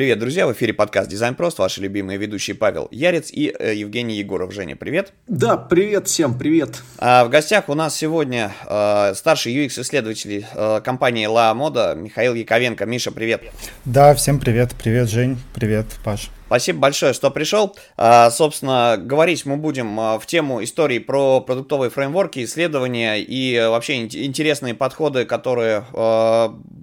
[0.00, 0.46] Привет, друзья!
[0.46, 1.58] В эфире подкаст «Дизайн Прост».
[1.58, 4.50] Ваши любимые ведущие Павел Ярец и э, Евгений Егоров.
[4.50, 5.12] Женя, привет!
[5.28, 6.82] Да, привет всем, привет!
[6.96, 12.86] А, в гостях у нас сегодня э, старший UX-исследователь э, компании La Moda Михаил Яковенко.
[12.86, 13.42] Миша, привет!
[13.84, 14.74] Да, всем привет!
[14.82, 15.36] Привет, Жень!
[15.52, 16.30] Привет, Паш!
[16.50, 17.76] Спасибо большое, что пришел.
[17.96, 23.70] А, собственно, говорить мы будем а, в тему истории про продуктовые фреймворки, исследования и а,
[23.70, 25.84] вообще интересные подходы, которые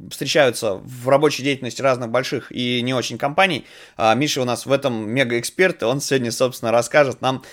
[0.10, 3.66] встречаются в рабочей деятельности разных больших и не очень компаний.
[4.16, 7.44] Миша у нас в этом мега-эксперт, и он сегодня, собственно, расскажет нам,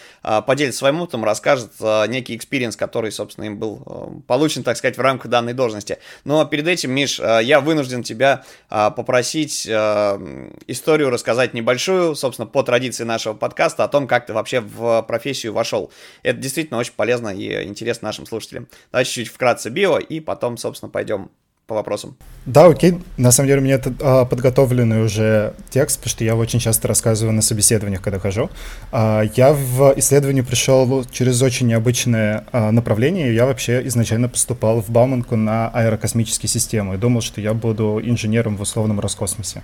[0.47, 1.73] поделится своим опытом, расскажет
[2.09, 5.99] некий experience, который, собственно, им был получен, так сказать, в рамках данной должности.
[6.25, 13.05] Но перед этим, Миш, я вынужден тебя попросить историю рассказать небольшую, историю, собственно, по традиции
[13.05, 15.91] нашего подкаста о том, как ты вообще в профессию вошел.
[16.23, 18.69] Это действительно очень полезно и интересно нашим слушателям.
[18.93, 21.31] Давай чуть-чуть вкратце био, и потом, собственно, пойдем
[21.67, 22.15] по вопросам.
[22.45, 23.01] Да, окей.
[23.17, 26.89] На самом деле у меня это а, подготовленный уже текст, потому что я очень часто
[26.89, 28.51] рассказываю на собеседованиях, когда хожу.
[28.93, 33.35] А, я в исследование пришел через очень необычное а, направление.
[33.35, 38.59] Я вообще изначально поступал в Бауманку на аэрокосмические системы и думал, что я буду инженером
[38.59, 39.63] в условном Роскосмосе.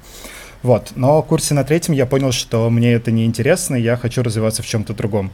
[0.62, 0.92] Вот.
[0.94, 4.22] Но в курсе на третьем я понял, что мне это не интересно, и я хочу
[4.22, 5.30] развиваться в чем-то другом.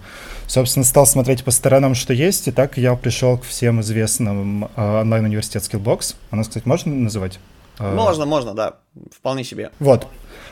[0.47, 5.01] Собственно, стал смотреть по сторонам, что есть, и так я пришел к всем известным э,
[5.01, 6.15] онлайн-университет Skillbox.
[6.31, 7.41] Она, кстати, можно называть?
[7.79, 8.75] А, можно, можно, да.
[9.11, 9.71] Вполне себе.
[9.81, 10.07] Вот.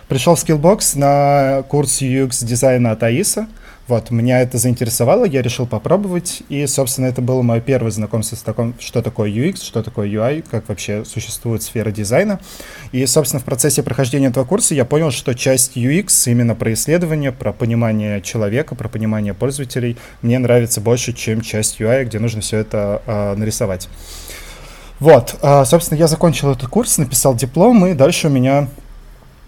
[0.09, 3.47] Пришел в Skillbox на курс UX дизайна от АИСа.
[3.87, 8.41] Вот, меня это заинтересовало, я решил попробовать, и, собственно, это было мое первое знакомство с
[8.41, 12.41] таким, что такое UX, что такое UI, как вообще существует сфера дизайна.
[12.93, 17.31] И, собственно, в процессе прохождения этого курса я понял, что часть UX, именно про исследование,
[17.31, 22.59] про понимание человека, про понимание пользователей, мне нравится больше, чем часть UI, где нужно все
[22.59, 23.89] это э, нарисовать.
[24.99, 28.69] Вот, э, собственно, я закончил этот курс, написал диплом, и дальше у меня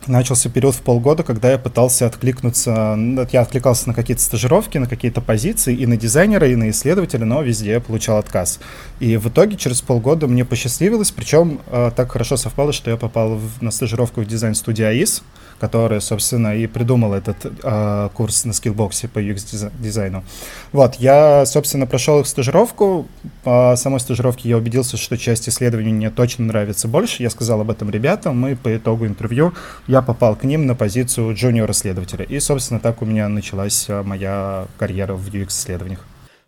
[0.07, 2.99] начался период в полгода, когда я пытался откликнуться,
[3.33, 7.43] я откликался на какие-то стажировки, на какие-то позиции, и на дизайнера, и на исследователя, но
[7.43, 8.61] везде я получал отказ.
[9.01, 13.37] И в итоге через полгода мне посчастливилось, причем э, так хорошо совпало, что я попал
[13.37, 15.23] в, на стажировку в дизайн-студию АИС,
[15.59, 20.25] которая, собственно, и придумала этот э, курс на скиллбоксе по UX-дизайну.
[20.73, 23.07] Вот, я, собственно, прошел их стажировку.
[23.45, 27.23] По самой стажировке я убедился, что часть исследований мне точно нравится больше.
[27.23, 29.55] Я сказал об этом ребятам, и по итогу интервью
[29.87, 32.25] я попал к ним на позицию джуниор-исследователя.
[32.25, 36.01] И, собственно, так у меня началась а, моя карьера в UX-исследованиях.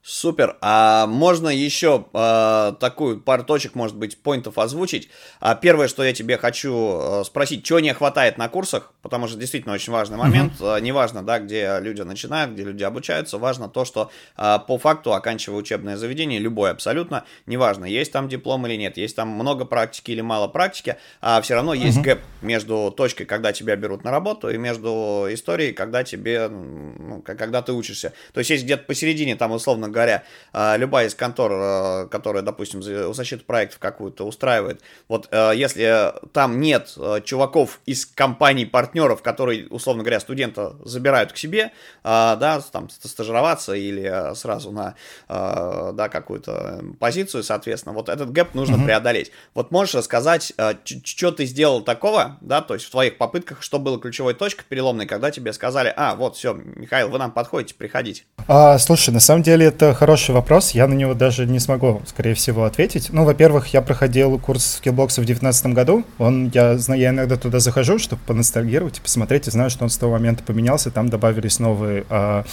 [0.08, 0.56] Супер.
[0.62, 5.10] А можно еще а, такую пару точек, может быть, поинтов озвучить.
[5.38, 9.36] А, первое, что я тебе хочу а, спросить, чего не хватает на курсах, потому что
[9.36, 10.54] действительно очень важный момент.
[10.62, 15.12] А, неважно, да, где люди начинают, где люди обучаются, важно то, что а, по факту,
[15.12, 20.12] оканчивая учебное заведение, любое абсолютно, неважно, есть там диплом или нет, есть там много практики
[20.12, 24.48] или мало практики, а все равно есть гэп между точкой, когда тебя берут на работу,
[24.48, 28.14] и между историей, когда тебе, ну, когда ты учишься.
[28.32, 30.22] То есть есть где-то посередине, там, условно говоря,
[30.52, 36.60] а, любая из контор, а, которая, допустим, защиту проектов какую-то устраивает, вот а, если там
[36.60, 41.72] нет чуваков из компаний-партнеров, которые, условно говоря, студента забирают к себе,
[42.04, 44.94] да, там, стажироваться или сразу на,
[45.28, 48.84] да, какую-то позицию, соответственно, вот этот гэп нужно mm-hmm.
[48.84, 49.32] преодолеть.
[49.54, 50.52] Вот можешь рассказать,
[50.84, 55.06] что ты сделал такого, да, то есть в твоих попытках, что было ключевой точкой переломной,
[55.06, 58.24] когда тебе сказали, а, вот, все, Михаил, вы нам подходите, приходите.
[58.46, 62.34] А, слушай, на самом деле это хороший вопрос, я на него даже не смогу, скорее
[62.34, 63.10] всего, ответить.
[63.12, 67.60] Ну, во-первых, я проходил курс Skillbox в 2019 году, он, я, знаю, я иногда туда
[67.60, 71.60] захожу, чтобы поностальгировать и посмотреть, и знаю, что он с того момента поменялся, там добавились
[71.60, 72.44] новые а,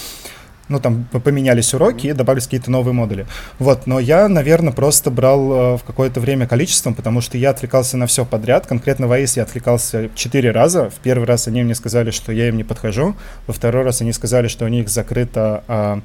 [0.68, 3.28] ну, там поменялись уроки и добавились какие-то новые модули.
[3.60, 7.98] Вот, но я, наверное, просто брал э, в какое-то время количеством, потому что я отвлекался
[7.98, 8.66] на все подряд.
[8.66, 10.90] Конкретно в АИС я отвлекался четыре раза.
[10.90, 13.16] В первый раз они мне сказали, что я им не подхожу.
[13.46, 16.02] Во второй раз они сказали, что у них закрыта а,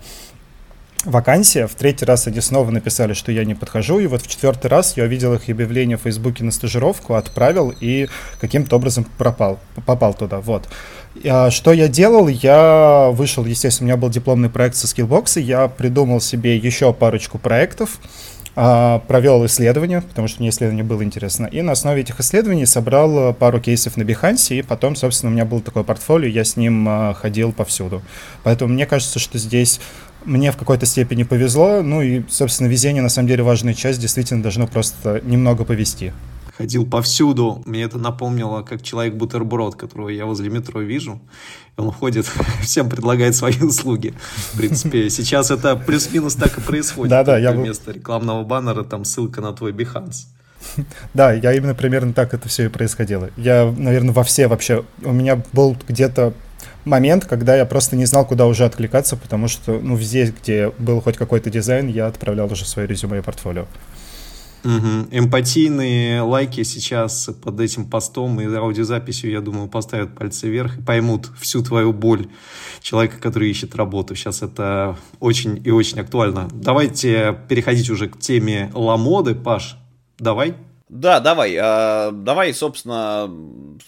[1.04, 1.66] вакансия.
[1.66, 3.98] В третий раз они снова написали, что я не подхожу.
[4.00, 8.08] И вот в четвертый раз я увидел их объявление в Фейсбуке на стажировку, отправил и
[8.40, 10.40] каким-то образом пропал, попал туда.
[10.40, 10.68] Вот.
[11.24, 12.28] А что я делал?
[12.28, 17.38] Я вышел, естественно, у меня был дипломный проект со Skillbox, я придумал себе еще парочку
[17.38, 17.98] проектов,
[18.54, 23.34] а, провел исследования, потому что мне исследование было интересно, и на основе этих исследований собрал
[23.34, 26.86] пару кейсов на Behance, и потом, собственно, у меня было такое портфолио, я с ним
[26.88, 28.02] а, ходил повсюду.
[28.44, 29.80] Поэтому мне кажется, что здесь
[30.24, 34.42] мне в какой-то степени повезло, ну и, собственно, везение, на самом деле, важная часть, действительно
[34.42, 36.12] должно просто немного повезти
[36.60, 37.62] ходил повсюду.
[37.64, 41.18] Мне это напомнило, как человек-бутерброд, которого я возле метро вижу.
[41.78, 42.26] Он ходит,
[42.62, 44.12] всем предлагает свои услуги.
[44.52, 47.08] В принципе, сейчас это плюс-минус так и происходит.
[47.08, 50.26] Да-да, я Вместо рекламного баннера там ссылка на твой Behance.
[51.14, 53.30] Да, я именно примерно так это все и происходило.
[53.38, 54.84] Я, наверное, во все вообще...
[55.02, 56.34] У меня был где-то
[56.84, 61.00] момент, когда я просто не знал, куда уже откликаться, потому что, ну, везде, где был
[61.00, 63.66] хоть какой-то дизайн, я отправлял уже свое резюме и портфолио.
[64.62, 65.08] Угу.
[65.10, 71.30] Эмпатийные лайки сейчас под этим постом и аудиозаписью, я думаю, поставят пальцы вверх и поймут
[71.40, 72.28] всю твою боль
[72.82, 74.14] человека, который ищет работу.
[74.14, 76.48] Сейчас это очень и очень актуально.
[76.52, 79.34] Давайте переходить уже к теме ламоды.
[79.34, 79.78] Паш,
[80.18, 80.54] давай.
[80.90, 81.54] Да, давай.
[81.56, 83.30] Э, давай, собственно,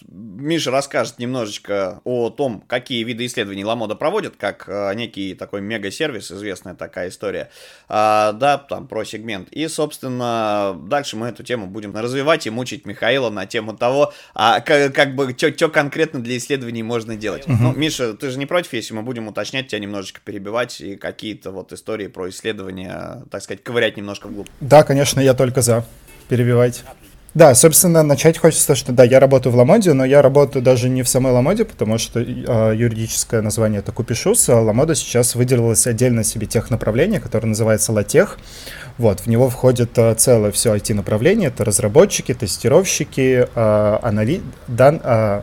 [0.09, 6.31] Миша расскажет немножечко о том, какие виды исследований Ламода проводит, как э, некий такой мега-сервис,
[6.31, 7.51] известная такая история,
[7.89, 9.49] э, да, там, про сегмент.
[9.51, 14.61] И, собственно, дальше мы эту тему будем развивать и мучить Михаила на тему того, а
[14.61, 17.49] как, как бы, что конкретно для исследований можно делать.
[17.49, 17.57] Угу.
[17.61, 21.51] Ну, Миша, ты же не против, если мы будем уточнять, тебя немножечко перебивать и какие-то
[21.51, 24.49] вот истории про исследования, так сказать, ковырять немножко вглубь?
[24.61, 25.85] Да, конечно, я только за
[26.29, 26.85] перебивать.
[27.35, 31.03] Да, собственно, начать хочется, что да, я работаю в Ламоде, но я работаю даже не
[31.03, 36.25] в самой Ламоде, потому что э, юридическое название это Купишус, а Ламода сейчас выделилась отдельно
[36.25, 38.39] себе технаправление, которое называется Латех.
[38.99, 44.43] Вот, в него входит э, целое все IT-направление, это разработчики, тестировщики, э, анали...
[44.69, 45.01] дан...
[45.03, 45.41] э,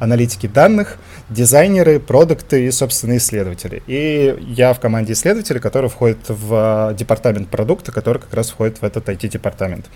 [0.00, 0.96] аналитики данных,
[1.30, 3.82] дизайнеры, продукты и, собственно, исследователи.
[3.86, 8.84] И я в команде исследователей, который входит в департамент продукта, который как раз входит в
[8.84, 9.86] этот IT-департамент.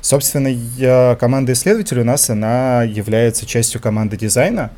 [0.00, 4.70] Собственно, я, команда исследователей у нас, она является частью команды дизайна,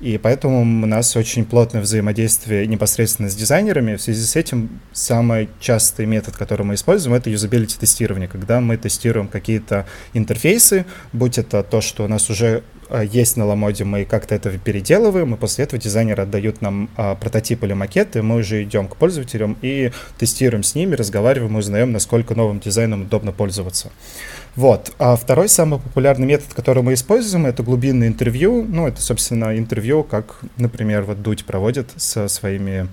[0.00, 3.96] и поэтому у нас очень плотное взаимодействие непосредственно с дизайнерами.
[3.96, 8.76] В связи с этим самый частый метод, который мы используем, это юзабилити тестирование, когда мы
[8.76, 14.04] тестируем какие-то интерфейсы, будь это то, что у нас уже а, есть на Ламоде, мы
[14.04, 18.36] как-то это переделываем, и после этого дизайнеры отдают нам а, прототип или макет, и мы
[18.36, 23.90] уже идем к пользователям и тестируем с ними, разговариваем, узнаем, насколько новым дизайном удобно пользоваться.
[24.56, 24.92] Вот.
[24.98, 28.64] А второй самый популярный метод, который мы используем, это глубинное интервью.
[28.66, 32.88] Ну, это, собственно, интервью, как, например, вот Дудь проводит со своими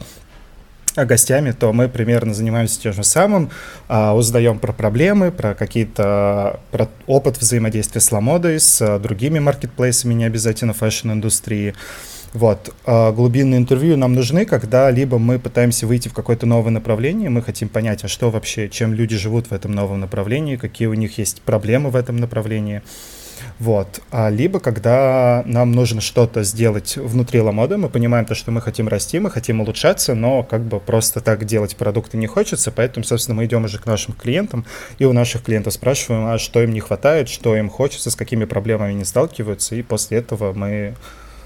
[0.95, 3.49] гостями, то мы примерно занимаемся тем же самым,
[3.87, 10.25] а, узнаем про проблемы, про какие-то про опыт взаимодействия с Ламодой, с другими маркетплейсами, не
[10.25, 11.73] обязательно fashion-индустрии.
[12.33, 12.73] Вот.
[12.85, 17.43] А глубинные интервью нам нужны, когда либо мы пытаемся выйти в какое-то новое направление, мы
[17.43, 21.17] хотим понять, а что вообще, чем люди живут в этом новом направлении, какие у них
[21.19, 22.81] есть проблемы в этом направлении,
[23.59, 24.01] вот.
[24.11, 28.87] А либо когда нам нужно что-то сделать внутри ламода, мы понимаем то, что мы хотим
[28.87, 33.35] расти, мы хотим улучшаться, но как бы просто так делать продукты не хочется, поэтому, собственно,
[33.35, 34.65] мы идем уже к нашим клиентам
[34.99, 38.45] и у наших клиентов спрашиваем, а что им не хватает, что им хочется, с какими
[38.45, 40.95] проблемами они сталкиваются, и после этого мы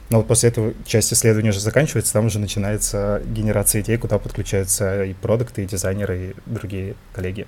[0.10, 5.04] но вот после этого часть исследования уже заканчивается, там уже начинается генерация идей, куда подключаются
[5.04, 7.46] и продукты, и дизайнеры, и другие коллеги.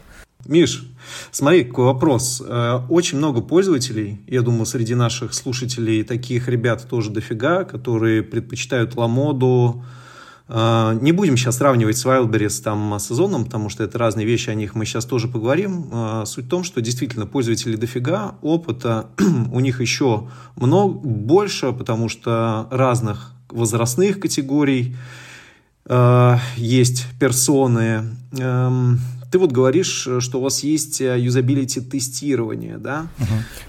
[0.49, 0.83] Миш,
[1.29, 2.41] смотри, какой вопрос.
[2.43, 8.95] Э, очень много пользователей, я думаю, среди наших слушателей таких ребят тоже дофига, которые предпочитают
[8.95, 9.85] ламоду.
[10.47, 14.49] Э, не будем сейчас сравнивать с Wildberries там, с сезоном, потому что это разные вещи,
[14.49, 15.87] о них мы сейчас тоже поговорим.
[15.91, 19.05] Э, суть в том, что действительно пользователей дофига, опыта
[19.51, 24.95] у них еще много, больше, потому что разных возрастных категорий
[26.55, 28.03] есть персоны.
[29.31, 33.07] Ты вот говоришь, э, что у вас есть э, юзабилити тестирование, да?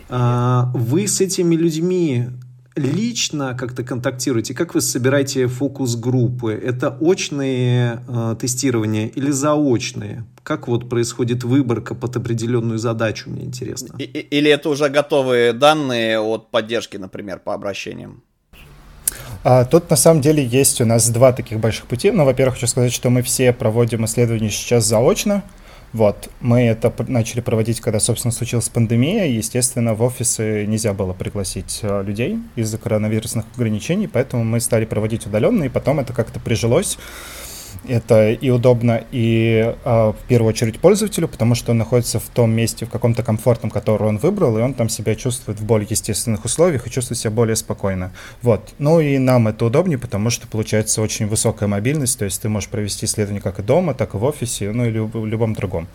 [0.09, 0.71] Uh-huh.
[0.75, 2.29] Вы с этими людьми
[2.77, 4.55] лично как-то контактируете?
[4.55, 6.53] Как вы собираете фокус-группы?
[6.53, 10.25] Это очные э, тестирования или заочные?
[10.43, 13.97] Как вот происходит выборка под определенную задачу, мне интересно.
[13.99, 18.23] И, или это уже готовые данные от поддержки, например, по обращениям?
[19.43, 22.11] А, тут на самом деле есть у нас два таких больших пути.
[22.11, 25.43] Ну, во-первых, хочу сказать, что мы все проводим исследования сейчас заочно.
[25.93, 29.25] Вот, мы это начали проводить, когда, собственно, случилась пандемия.
[29.25, 35.27] Естественно, в офисы нельзя было пригласить а, людей из-за коронавирусных ограничений, поэтому мы стали проводить
[35.27, 36.99] удаленно, и потом это как-то прижилось.
[37.89, 42.51] Это и удобно, и э, в первую очередь пользователю, потому что он находится в том
[42.51, 46.45] месте, в каком-то комфортном, который он выбрал, и он там себя чувствует в более естественных
[46.45, 48.13] условиях и чувствует себя более спокойно.
[48.43, 48.75] Вот.
[48.79, 52.69] Ну и нам это удобнее, потому что получается очень высокая мобильность, то есть ты можешь
[52.69, 55.89] провести исследование как и дома, так и в офисе, ну или в любом другом.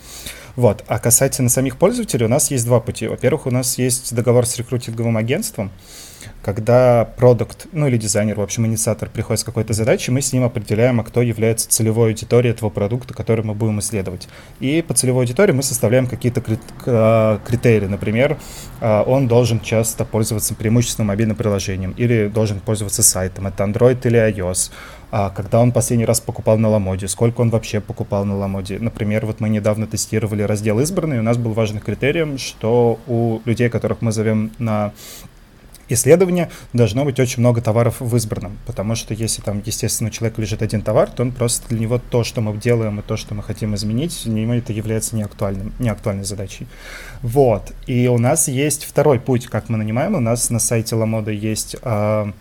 [0.56, 0.84] Вот.
[0.88, 3.08] А касательно самих пользователей, у нас есть два пути.
[3.08, 5.72] Во-первых, у нас есть договор с рекрутинговым агентством,
[6.42, 10.44] когда продукт, ну или дизайнер, в общем, инициатор приходит с какой-то задачей, мы с ним
[10.44, 14.28] определяем, а кто является целевой аудиторией этого продукта, который мы будем исследовать.
[14.60, 16.44] И по целевой аудитории мы составляем какие-то
[16.86, 17.88] а, критерии.
[17.88, 18.38] Например,
[18.82, 23.48] а, он должен часто пользоваться преимущественно мобильным приложением или должен пользоваться сайтом.
[23.48, 24.72] Это Android или iOS.
[25.12, 28.78] а когда он последний раз покупал на Ламоде, сколько он вообще покупал на Ламоде.
[28.80, 33.40] Например, вот мы недавно тестировали раздел «Избранный», и у нас был важным критерием, что у
[33.46, 34.94] людей, которых мы зовем на
[35.90, 40.42] исследования должно быть очень много товаров в избранном, потому что если там, естественно, у человека
[40.42, 43.36] лежит один товар, то он просто для него то, что мы делаем и то, что
[43.36, 46.68] мы хотим изменить, него это является неактуальным, неактуальной задачей.
[47.22, 47.74] Вот.
[47.88, 50.16] И у нас есть второй путь, как мы нанимаем.
[50.16, 52.32] У нас на сайте Ламода есть э,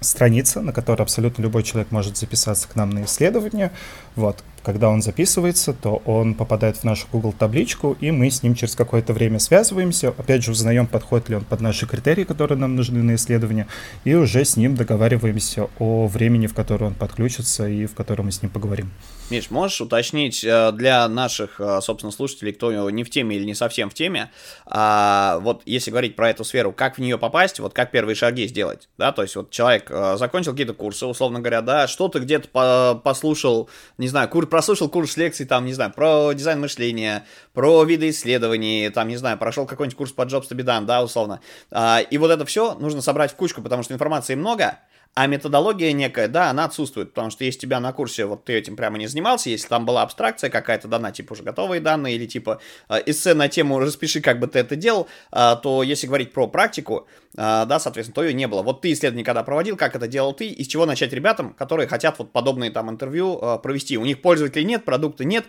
[0.00, 3.72] страница, на которой абсолютно любой человек может записаться к нам на исследование.
[4.18, 4.42] Вот.
[4.64, 8.74] Когда он записывается, то он попадает в нашу Google табличку, и мы с ним через
[8.74, 10.08] какое-то время связываемся.
[10.08, 13.68] Опять же, узнаем, подходит ли он под наши критерии, которые нам нужны на исследование,
[14.04, 18.32] и уже с ним договариваемся о времени, в которое он подключится и в котором мы
[18.32, 18.90] с ним поговорим.
[19.30, 23.54] Миш, можешь уточнить э, для наших, э, собственно, слушателей, кто не в теме или не
[23.54, 24.30] совсем в теме,
[24.64, 28.46] а, вот если говорить про эту сферу, как в нее попасть, вот как первые шаги
[28.46, 32.48] сделать, да, то есть вот человек э, закончил какие-то курсы, условно говоря, да, что-то где-то
[32.48, 37.84] по послушал, не знаю, кур прослушал курс лекций, там, не знаю, про дизайн мышления, про
[37.84, 41.40] виды исследований, там, не знаю, прошел какой-нибудь курс по Jobs to be done, да, условно,
[41.70, 44.78] а, и вот это все нужно собрать в кучку, потому что информации много,
[45.18, 48.76] а методология некая, да, она отсутствует, потому что если тебя на курсе, вот ты этим
[48.76, 52.60] прямо не занимался, если там была абстракция какая-то дана, типа уже готовые данные, или типа
[52.88, 56.46] э, эссе на тему «распиши, как бы ты это делал», э, то если говорить про
[56.46, 58.62] практику, э, да, соответственно, то ее не было.
[58.62, 61.88] Вот ты исследование когда проводил, как это делал ты, и с чего начать ребятам, которые
[61.88, 63.98] хотят вот подобные там интервью провести.
[63.98, 65.46] У них пользователей нет, продукта нет,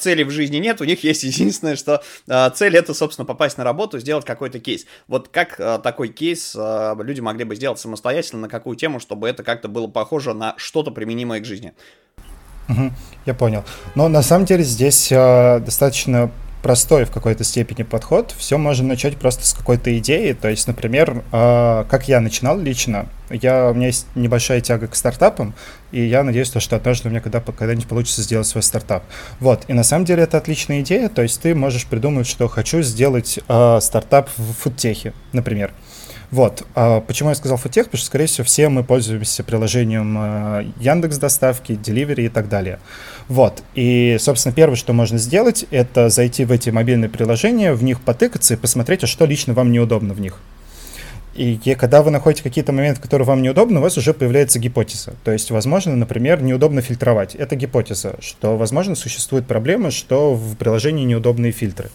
[0.00, 2.02] цели в жизни нет, у них есть единственное, что
[2.56, 4.84] цель это, собственно, попасть на работу, сделать какой-то кейс.
[5.06, 9.42] Вот как такой кейс люди могли бы сделать самостоятельно, на какую тему, что чтобы это
[9.42, 11.74] как-то было похоже на что-то применимое к жизни.
[12.70, 12.92] Угу,
[13.26, 13.62] я понял.
[13.94, 16.30] Но на самом деле здесь э, достаточно
[16.62, 18.34] простой в какой-то степени подход.
[18.38, 20.32] Все можно начать просто с какой-то идеи.
[20.32, 24.94] То есть, например, э, как я начинал лично, я, у меня есть небольшая тяга к
[24.94, 25.52] стартапам,
[25.90, 29.04] и я надеюсь, то, что однажды у меня когда, когда-нибудь получится сделать свой стартап.
[29.40, 32.80] Вот, и на самом деле это отличная идея, то есть ты можешь придумать, что хочу
[32.80, 35.70] сделать э, стартап в фудтехе, например.
[36.32, 36.66] Вот.
[36.74, 37.86] А почему я сказал футех?
[37.86, 42.80] Потому что, скорее всего, все мы пользуемся приложением э, Яндекс Доставки, Delivery и так далее.
[43.28, 43.62] Вот.
[43.74, 48.54] И, собственно, первое, что можно сделать, это зайти в эти мобильные приложения, в них потыкаться
[48.54, 50.40] и посмотреть, а что лично вам неудобно в них.
[51.34, 55.14] И когда вы находите какие-то моменты, которые вам неудобны, у вас уже появляется гипотеза.
[55.24, 57.34] То есть, возможно, например, неудобно фильтровать.
[57.34, 61.90] Это гипотеза, что, возможно, существует проблема, что в приложении неудобные фильтры.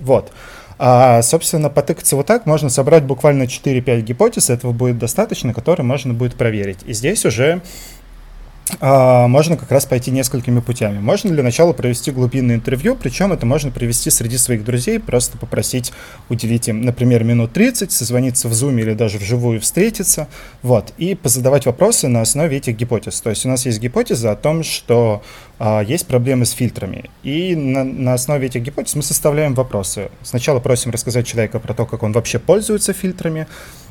[0.00, 0.32] Вот.
[0.78, 6.14] А, собственно, потыкаться вот так можно собрать буквально 4-5 гипотез, этого будет достаточно, которые можно
[6.14, 6.78] будет проверить.
[6.86, 7.62] И здесь уже
[8.80, 10.98] можно как раз пойти несколькими путями.
[10.98, 15.92] Можно для начала провести глубинное интервью, причем это можно провести среди своих друзей, просто попросить
[16.28, 20.28] уделить им, например, минут 30, созвониться в Zoom или даже вживую встретиться,
[20.62, 23.20] вот, и позадавать вопросы на основе этих гипотез.
[23.20, 25.22] То есть у нас есть гипотеза о том, что
[25.58, 30.10] а, есть проблемы с фильтрами, и на, на основе этих гипотез мы составляем вопросы.
[30.22, 33.46] Сначала просим рассказать человека про то, как он вообще пользуется фильтрами,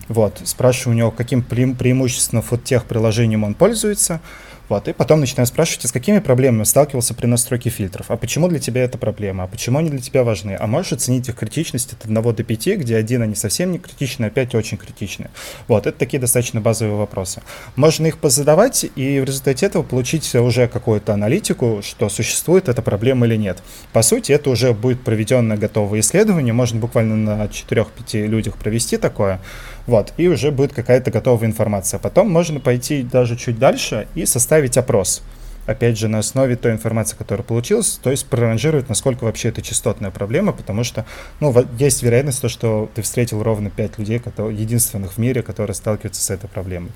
[0.08, 4.22] вот, спрашиваю у него, каким пре преимущественно вот тех приложением он пользуется,
[4.70, 8.12] вот, и потом начинаю спрашивать, а с какими проблемами сталкивался при настройке фильтров?
[8.12, 9.46] А почему для тебя это проблема?
[9.46, 10.58] А почему они для тебя важны?
[10.60, 14.26] А можешь оценить их критичность от 1 до 5, где один они совсем не критичны,
[14.26, 15.30] а 5 очень критичны?
[15.68, 17.42] Вот, это такие достаточно базовые вопросы.
[17.76, 23.26] Можно их позадавать и в результате этого получить уже какую-то аналитику, что существует эта проблема
[23.26, 23.64] или нет.
[23.94, 29.40] По сути, это уже будет проведенное готовое исследование, можно буквально на 4-5 людях провести такое,
[29.88, 31.98] вот, и уже будет какая-то готовая информация.
[31.98, 35.24] Потом можно пойти даже чуть дальше и составить опрос.
[35.66, 40.12] Опять же, на основе той информации, которая получилась, то есть проранжировать, насколько вообще это частотная
[40.12, 41.06] проблема, потому что,
[41.40, 45.76] ну, есть вероятность то, что ты встретил ровно 5 людей, которые, единственных в мире, которые
[45.76, 46.92] сталкиваются с этой проблемой.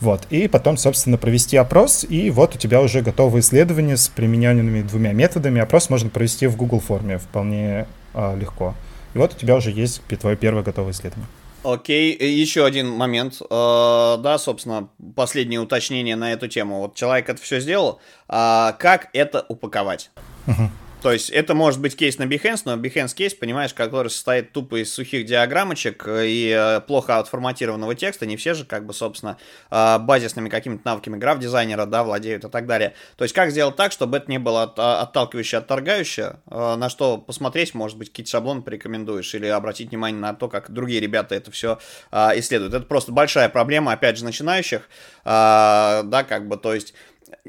[0.00, 4.82] Вот, и потом, собственно, провести опрос, и вот у тебя уже готовое исследование с примененными
[4.82, 5.60] двумя методами.
[5.60, 8.74] Опрос можно провести в Google форме вполне а, легко.
[9.14, 11.26] И вот у тебя уже есть твое первое готовое исследование.
[11.64, 13.40] Окей, еще один момент.
[13.42, 16.80] Э, да, собственно, последнее уточнение на эту тему.
[16.80, 18.00] Вот человек это все сделал.
[18.28, 20.10] А как это упаковать?
[20.46, 20.68] Uh-huh.
[21.00, 24.82] То есть это может быть кейс на Behance, но Behance кейс, понимаешь, который состоит тупо
[24.82, 28.26] из сухих диаграммочек и э, плохо отформатированного текста.
[28.26, 29.38] Не все же, как бы, собственно,
[29.70, 32.94] э, базисными какими-то навыками граф-дизайнера, да, владеют и так далее.
[33.16, 36.88] То есть как сделать так, чтобы это не было от, а, отталкивающе, отторгающее, э, на
[36.88, 41.36] что посмотреть, может быть, какие-то шаблоны порекомендуешь или обратить внимание на то, как другие ребята
[41.36, 41.78] это все
[42.10, 42.74] исследуют.
[42.74, 44.88] Это просто большая проблема, опять же, начинающих,
[45.24, 46.94] да, как бы, то есть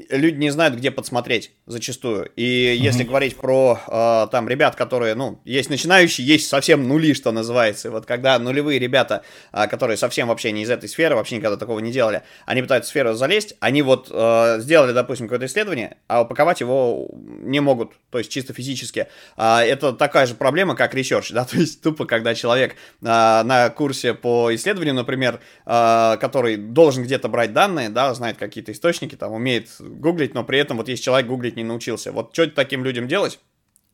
[0.08, 2.30] люди не знают, где подсмотреть зачастую.
[2.36, 2.76] И mm-hmm.
[2.76, 7.88] если говорить про э, там ребят, которые, ну, есть начинающие, есть совсем нули, что называется.
[7.88, 9.22] И вот когда нулевые ребята,
[9.52, 12.88] э, которые совсем вообще не из этой сферы, вообще никогда такого не делали, они пытаются
[12.88, 17.92] в сферу залезть, они вот э, сделали, допустим, какое-то исследование, а упаковать его не могут,
[18.10, 19.08] то есть чисто физически.
[19.36, 23.70] Э, это такая же проблема, как research, да, то есть тупо, когда человек э, на
[23.70, 29.32] курсе по исследованию, например, э, который должен где-то брать данные, да, знает какие-то источники, там,
[29.32, 32.12] умеет гуглить, но при этом вот есть человек гуглить не научился.
[32.12, 33.38] Вот что таким людям делать?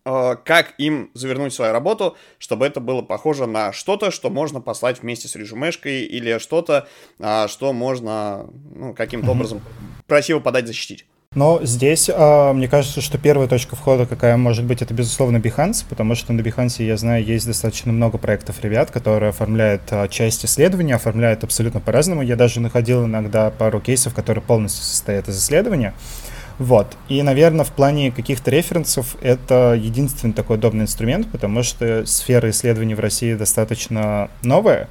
[0.07, 5.03] Э, как им завернуть свою работу, чтобы это было похоже на что-то, что можно послать
[5.03, 6.87] вместе с резюмешкой, или что-то,
[7.19, 9.61] э, что можно ну, каким-то образом
[10.07, 11.07] красиво подать, защитить.
[11.37, 15.85] Но здесь, а, мне кажется, что первая точка входа, какая может быть, это, безусловно, Behance,
[15.87, 20.47] потому что на Behance, я знаю, есть достаточно много проектов ребят, которые оформляют а, часть
[20.47, 22.23] исследования, оформляют абсолютно по-разному.
[22.23, 25.93] Я даже находил иногда пару кейсов, которые полностью состоят из исследования.
[26.59, 26.97] Вот.
[27.11, 32.95] И, наверное, в плане каких-то референсов это единственный такой удобный инструмент, потому что сфера исследований
[32.95, 34.89] в России достаточно новая,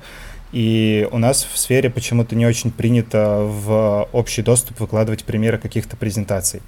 [0.51, 5.97] и у нас в сфере почему-то не очень принято в общий доступ выкладывать примеры каких-то
[5.97, 6.61] презентаций.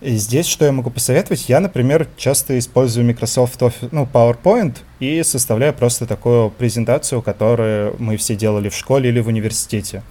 [0.00, 1.48] И здесь что я могу посоветовать?
[1.48, 8.18] Я, например, часто использую Microsoft Office, ну, PowerPoint и составляю просто такую презентацию, которую мы
[8.18, 10.02] все делали в школе или в университете.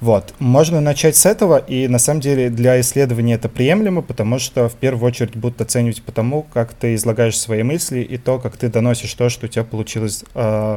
[0.00, 0.34] Вот.
[0.38, 4.74] Можно начать с этого, и на самом деле для исследования это приемлемо, потому что в
[4.74, 8.68] первую очередь будут оценивать по тому, как ты излагаешь свои мысли и то, как ты
[8.68, 10.76] доносишь то, что у тебя получилось э,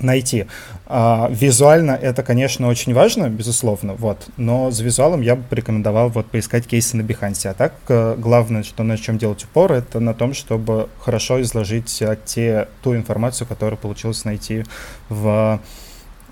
[0.00, 0.46] найти.
[0.86, 6.26] А, визуально это, конечно, очень важно, безусловно, вот, но с визуалом я бы порекомендовал вот
[6.26, 7.48] поискать кейсы на Behance.
[7.48, 12.00] А так, э, главное, что на чем делать упор, это на том, чтобы хорошо изложить
[12.02, 14.64] а, те, ту информацию, которую получилось найти
[15.08, 15.60] в,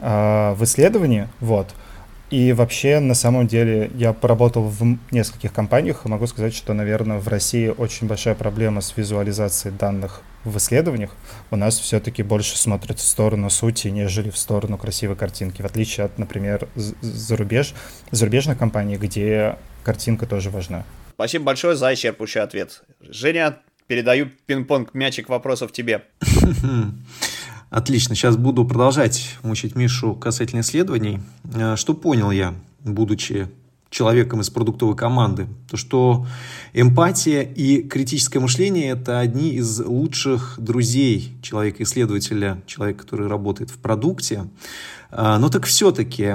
[0.00, 1.74] а, в исследовании, вот.
[2.30, 7.18] И вообще, на самом деле, я поработал в нескольких компаниях и могу сказать, что, наверное,
[7.18, 11.10] в России очень большая проблема с визуализацией данных в исследованиях.
[11.50, 16.06] У нас все-таки больше смотрят в сторону сути, нежели в сторону красивой картинки, в отличие
[16.06, 17.74] от, например, зарубеж,
[18.10, 20.84] зарубежных компаний, где картинка тоже важна.
[21.14, 22.82] Спасибо большое за исчерпывающий ответ.
[23.00, 26.04] Женя, передаю пинг-понг мячик вопросов тебе.
[27.70, 31.20] Отлично, сейчас буду продолжать мучить Мишу касательно исследований.
[31.54, 32.54] Э, что понял я,
[32.84, 33.48] будучи
[33.96, 36.26] человеком из продуктовой команды, то что
[36.74, 44.50] эмпатия и критическое мышление– это одни из лучших друзей человека-исследователя, человека, который работает в продукте.
[45.10, 46.34] А, но так все-таки,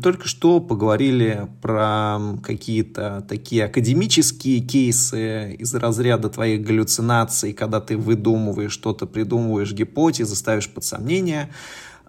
[0.00, 8.70] только что поговорили про какие-то такие академические кейсы из разряда твоих галлюцинаций, когда ты выдумываешь
[8.70, 11.50] что-то, придумываешь гипотезы, ставишь под сомнение–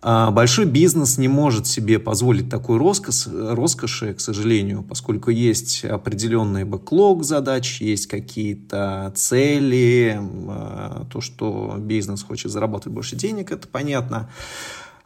[0.02, 7.24] большой бизнес не может себе позволить такой роскошь, роскоши, к сожалению, поскольку есть определенный бэклог
[7.24, 14.30] задач, есть какие-то цели, а, то, что бизнес хочет заработать больше денег, это понятно.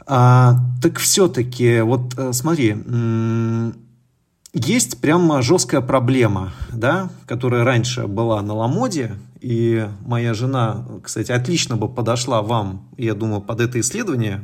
[0.06, 2.76] А, так все-таки, вот э, смотри,
[4.54, 11.76] есть прямо жесткая проблема, да, которая раньше была на Ламоде, и моя жена, кстати, отлично
[11.76, 14.42] бы подошла вам, я думаю, под это исследование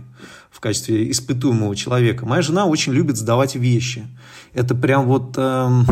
[0.49, 2.25] в качестве испытуемого человека.
[2.25, 4.07] Моя жена очень любит сдавать вещи.
[4.53, 5.35] Это прям вот...
[5.37, 5.85] Эм,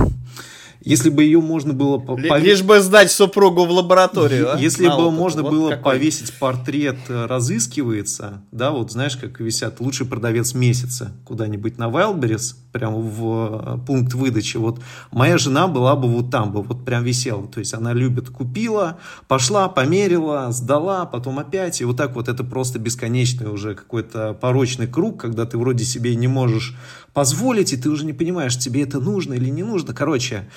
[0.81, 1.97] если бы ее можно было...
[1.97, 2.45] Повесить...
[2.45, 4.53] Лишь бы сдать супругу в лабораторию.
[4.53, 4.59] А?
[4.59, 5.93] Если бы можно вот было какой.
[5.93, 12.55] повесить портрет э, «Разыскивается», да, вот знаешь, как висят «Лучший продавец месяца» куда-нибудь на Wildberries,
[12.75, 14.57] прямо в э, пункт выдачи.
[14.57, 17.47] Вот моя жена была бы вот там бы, вот прям висела.
[17.47, 18.97] То есть она любит, купила,
[19.29, 21.79] пошла, померила, сдала, потом опять.
[21.79, 26.15] И вот так вот это просто бесконечный уже какой-то порочный круг, когда ты вроде себе
[26.15, 26.75] не можешь
[27.13, 29.93] позволить, и ты уже не понимаешь, тебе это нужно или не нужно.
[29.93, 30.49] Короче,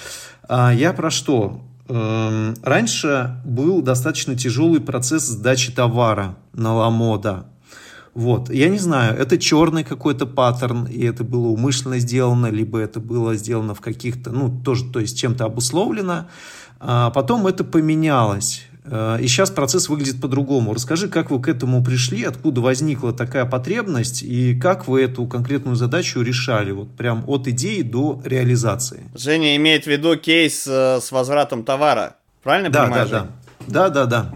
[0.49, 1.63] а, я про что?
[1.89, 7.47] Эм, раньше был достаточно тяжелый процесс сдачи товара на Ламода.
[8.19, 12.99] Вот, я не знаю, это черный какой-то паттерн, и это было умышленно сделано, либо это
[12.99, 16.27] было сделано в каких-то, ну, тоже, то есть чем-то обусловлено.
[16.81, 18.63] А потом это поменялось.
[18.87, 20.75] Э, и сейчас процесс выглядит по-другому.
[20.75, 25.77] Расскажи, как вы к этому пришли, откуда возникла такая потребность и как вы эту конкретную
[25.77, 29.05] задачу решали, вот прям от идеи до реализации.
[29.15, 33.09] Женя имеет в виду кейс э, с возвратом товара, правильно да, понимаю?
[33.09, 33.27] Да,
[33.69, 34.35] да, да, да, да.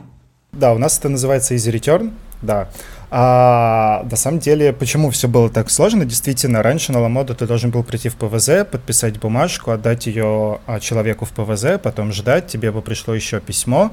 [0.53, 2.69] Да, у нас это называется Easy Return, да.
[3.15, 6.07] А на самом деле, почему все было так сложно?
[6.07, 10.81] Действительно, раньше на Ламоду ты должен был прийти в ПВЗ, подписать бумажку, отдать ее а,
[10.81, 13.93] человеку в ПВЗ, потом ждать, тебе бы пришло еще письмо,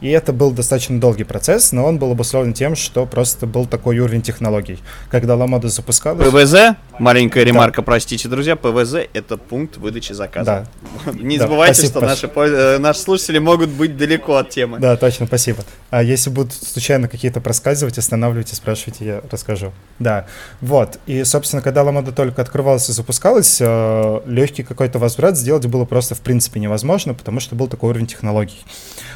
[0.00, 3.98] И это был достаточно долгий процесс, но он был обусловлен тем, что просто был такой
[4.00, 4.80] уровень технологий.
[5.08, 6.28] Когда Ламода запускалась...
[6.28, 7.84] ПВЗ, маленькая ремарка, да.
[7.84, 10.66] простите, друзья, ПВЗ— это пункт выдачи заказа.
[11.04, 11.12] Да.
[11.20, 11.44] Не да.
[11.44, 14.78] забывайте, спасибо, что наши, э, наши слушатели могут быть далеко от темы.
[14.80, 15.64] Да, точно, спасибо.
[15.90, 19.72] А если будут случайно какие-то проскальзывать, останавливайте, спрашивайте, я расскажу.
[19.98, 20.26] Да,
[20.60, 20.98] вот.
[21.06, 26.14] И, собственно, когда Ламода только открывалась и запускалась, э, легкий какой-то возврат сделать было просто
[26.14, 28.62] в принципе невозможно, потому что был такой уровень технологий.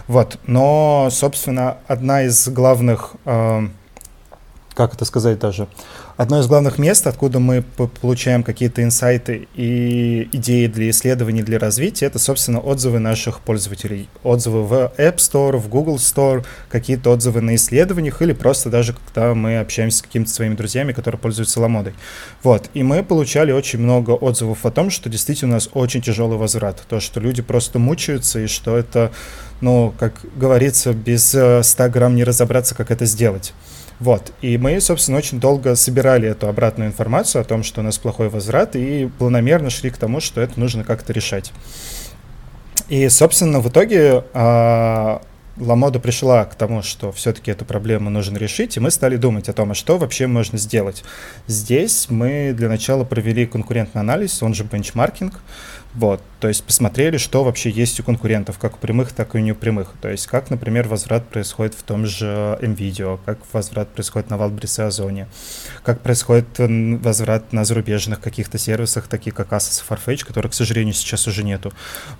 [0.06, 0.38] Вот.
[0.46, 3.68] Но, собственно, одна из главных, э,
[4.74, 5.68] как это сказать даже,
[6.22, 7.62] одно из главных мест, откуда мы
[8.00, 14.08] получаем какие-то инсайты и идеи для исследований, для развития, это, собственно, отзывы наших пользователей.
[14.22, 19.34] Отзывы в App Store, в Google Store, какие-то отзывы на исследованиях или просто даже когда
[19.34, 21.94] мы общаемся с какими-то своими друзьями, которые пользуются ламодой.
[22.42, 22.70] Вот.
[22.72, 26.82] И мы получали очень много отзывов о том, что действительно у нас очень тяжелый возврат.
[26.88, 29.10] То, что люди просто мучаются и что это,
[29.60, 33.52] ну, как говорится, без 100 э, грамм не разобраться, как это сделать.
[34.02, 34.32] Вот.
[34.42, 38.28] И мы, собственно, очень долго собирали эту обратную информацию о том, что у нас плохой
[38.28, 41.52] возврат, и планомерно шли к тому, что это нужно как-то решать.
[42.88, 45.22] И, собственно, в итоге а,
[45.56, 49.52] Ламода пришла к тому, что все-таки эту проблему нужно решить, и мы стали думать о
[49.52, 51.04] том, а что вообще можно сделать.
[51.46, 55.38] Здесь мы для начала провели конкурентный анализ, он же бенчмаркинг,
[55.94, 59.40] вот, то есть посмотрели, что вообще есть у конкурентов, как у прямых, так и у
[59.40, 59.92] непрямых.
[60.00, 64.82] То есть как, например, возврат происходит в том же NVIDIA, как возврат происходит на и
[64.82, 65.28] Озоне,
[65.84, 70.94] как происходит возврат на зарубежных каких-то сервисах, таких как Asus и Farfetch, которых, к сожалению,
[70.94, 71.72] сейчас уже нету.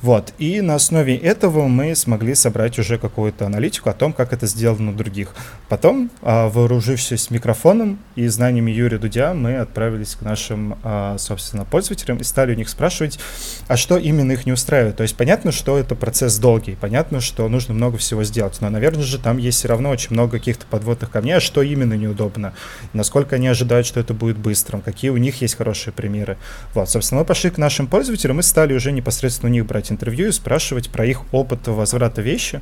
[0.03, 4.47] Вот, и на основе этого мы смогли собрать уже какую-то аналитику о том, как это
[4.47, 5.35] сделано у других.
[5.69, 12.19] Потом, а, вооружившись микрофоном и знаниями Юрия Дудя, мы отправились к нашим, а, собственно, пользователям
[12.19, 13.19] и стали у них спрашивать,
[13.67, 14.97] а что именно их не устраивает.
[14.97, 19.03] То есть понятно, что это процесс долгий, понятно, что нужно много всего сделать, но, наверное
[19.03, 22.55] же, там есть все равно очень много каких-то подводных камней, а что именно неудобно,
[22.93, 26.39] насколько они ожидают, что это будет быстрым, какие у них есть хорошие примеры.
[26.75, 30.29] Вот, собственно, мы пошли к нашим пользователям и стали уже непосредственно у них брать интервью
[30.29, 32.61] и спрашивать про их опыт возврата вещи,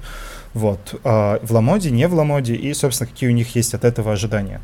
[0.55, 4.13] вот, а, в Ламоде, не в Ламоде, и, собственно, какие у них есть от этого
[4.13, 4.61] ожидания.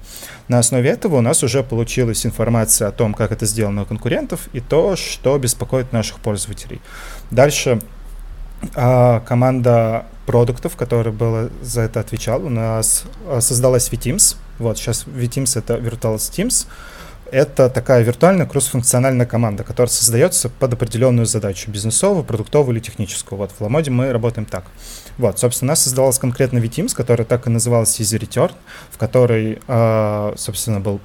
[0.48, 4.48] На основе этого у нас уже получилась информация о том, как это сделано у конкурентов,
[4.52, 6.80] и то, что беспокоит наших пользователей.
[7.30, 7.80] Дальше
[8.74, 14.36] а, команда продуктов, которая была за это отвечала, у нас а, создалась VTeams.
[14.58, 16.66] Вот, сейчас VTeams— это Virtual Teams—
[17.30, 23.38] это такая виртуальная кроссфункциональная команда, которая создается под определенную задачу, бизнесовую, продуктовую или техническую.
[23.38, 24.64] Вот в Ламоде мы работаем так.
[25.18, 28.52] Вот, собственно, у нас создавалась конкретно VTeams, которая так и называлась Easy Return,
[28.90, 31.00] в которой, э, собственно, был,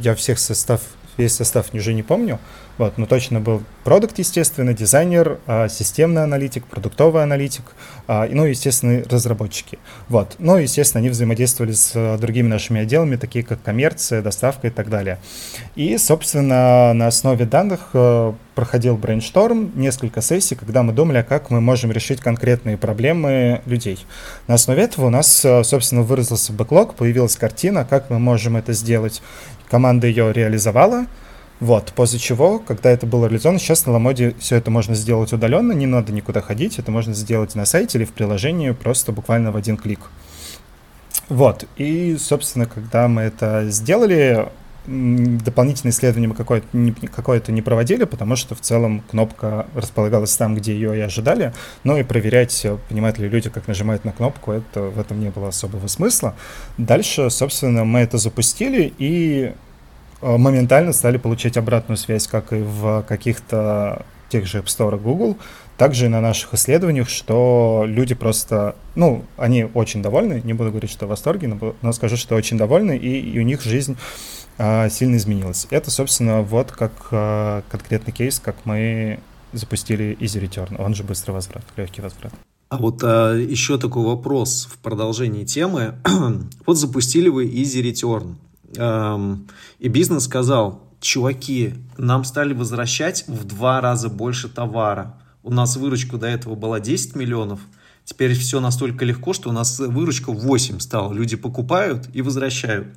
[0.00, 0.80] я всех состав,
[1.16, 2.38] весь состав уже не помню,
[2.78, 7.64] вот, но точно был продукт, естественно, дизайнер, а, системный аналитик, продуктовый аналитик,
[8.06, 9.78] а, ну, естественно, разработчики.
[10.08, 10.34] Вот.
[10.38, 14.90] Ну, естественно, они взаимодействовали с а, другими нашими отделами, такие как коммерция, доставка и так
[14.90, 15.18] далее.
[15.74, 17.94] И, собственно, на основе данных
[18.54, 24.04] проходил brainstorm, несколько сессий, когда мы думали, как мы можем решить конкретные проблемы людей.
[24.48, 29.22] На основе этого у нас, собственно, выразился backlog, появилась картина, как мы можем это сделать.
[29.68, 31.06] Команда ее реализовала,
[31.58, 35.72] вот, после чего, когда это было реализовано, сейчас на Ламоде все это можно сделать удаленно,
[35.72, 39.56] не надо никуда ходить, это можно сделать на сайте или в приложении просто буквально в
[39.56, 40.00] один клик.
[41.30, 44.48] Вот, и, собственно, когда мы это сделали,
[44.86, 50.54] дополнительное исследование мы какое-то не, какое не проводили, потому что в целом кнопка располагалась там,
[50.54, 51.52] где ее и ожидали,
[51.84, 55.48] но и проверять, понимают ли люди, как нажимают на кнопку, это, в этом не было
[55.48, 56.34] особого смысла.
[56.78, 59.52] Дальше, собственно, мы это запустили, и
[60.22, 65.36] Э, моментально стали получать обратную связь, как и в каких-то тех же App Store Google,
[65.76, 70.90] также и на наших исследованиях, что люди просто, ну, они очень довольны, не буду говорить,
[70.90, 73.96] что в восторге, но, но скажу, что очень довольны, и, и у них жизнь
[74.58, 75.66] сильно изменилась.
[75.70, 79.20] Это, собственно, вот как а, конкретный кейс, как мы
[79.52, 82.32] запустили Easy Return, он же быстрый возврат, легкий возврат.
[82.68, 85.94] А вот а, еще такой вопрос в продолжении темы.
[86.66, 88.36] вот запустили вы Easy Return.
[88.76, 89.46] Эм,
[89.78, 95.18] и бизнес сказал, чуваки, нам стали возвращать в два раза больше товара.
[95.42, 97.60] У нас выручка до этого была 10 миллионов,
[98.04, 101.12] теперь все настолько легко, что у нас выручка 8 стала.
[101.12, 102.88] Люди покупают и возвращают.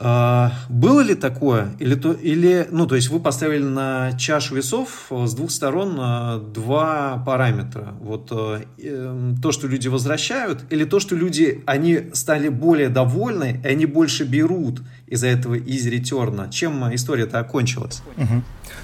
[0.00, 1.70] А, было ли такое?
[1.80, 5.98] Или, то, или, ну, то есть вы поставили на чашу весов э, с двух сторон
[6.00, 7.94] э, два параметра.
[8.00, 13.60] Вот э, эм, то, что люди возвращают, или то, что люди, они стали более довольны,
[13.64, 18.00] и они больше берут из-за этого easy Чем история-то окончилась?
[18.16, 18.42] Угу.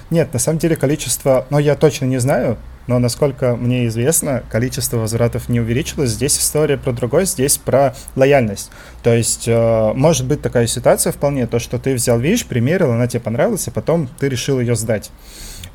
[0.09, 4.97] Нет, на самом деле количество, но я точно не знаю, но, насколько мне известно, количество
[4.97, 6.11] возвратов не увеличилось.
[6.11, 8.71] Здесь история про другое, здесь про лояльность.
[9.03, 13.07] То есть э, может быть такая ситуация вполне, то, что ты взял вещь, примерил, она
[13.07, 15.11] тебе понравилась, и потом ты решил ее сдать.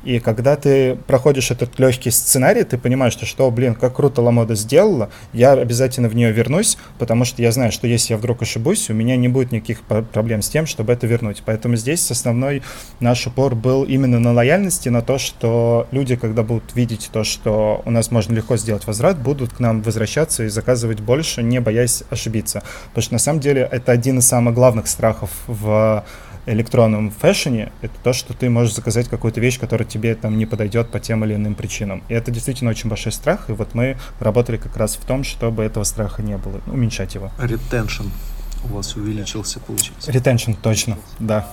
[0.03, 4.55] И когда ты проходишь этот легкий сценарий, ты понимаешь, что, что блин, как круто Ламода
[4.55, 8.89] сделала, я обязательно в нее вернусь, потому что я знаю, что если я вдруг ошибусь,
[8.89, 11.43] у меня не будет никаких проблем с тем, чтобы это вернуть.
[11.45, 12.63] Поэтому здесь основной
[12.99, 17.81] наш упор был именно на лояльности, на то, что люди, когда будут видеть то, что
[17.85, 22.03] у нас можно легко сделать возврат, будут к нам возвращаться и заказывать больше, не боясь
[22.09, 22.63] ошибиться.
[22.89, 26.03] Потому что на самом деле это один из самых главных страхов в
[26.45, 30.91] электронном фэшне, это то, что ты можешь заказать какую-то вещь, которая тебе там не подойдет
[30.91, 32.03] по тем или иным причинам.
[32.09, 35.63] И это действительно очень большой страх, и вот мы работали как раз в том, чтобы
[35.63, 37.31] этого страха не было, уменьшать его.
[37.39, 38.07] Retention
[38.63, 40.11] у вас увеличился, получается.
[40.11, 41.47] Retention, точно, да.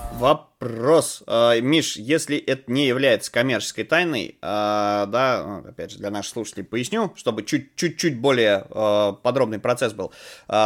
[0.61, 1.23] Вопрос.
[1.29, 6.33] А, Миш, если это не является коммерческой тайной, а, да, ну, опять же, для наших
[6.33, 10.13] слушателей поясню, чтобы чуть-чуть более а, подробный процесс был.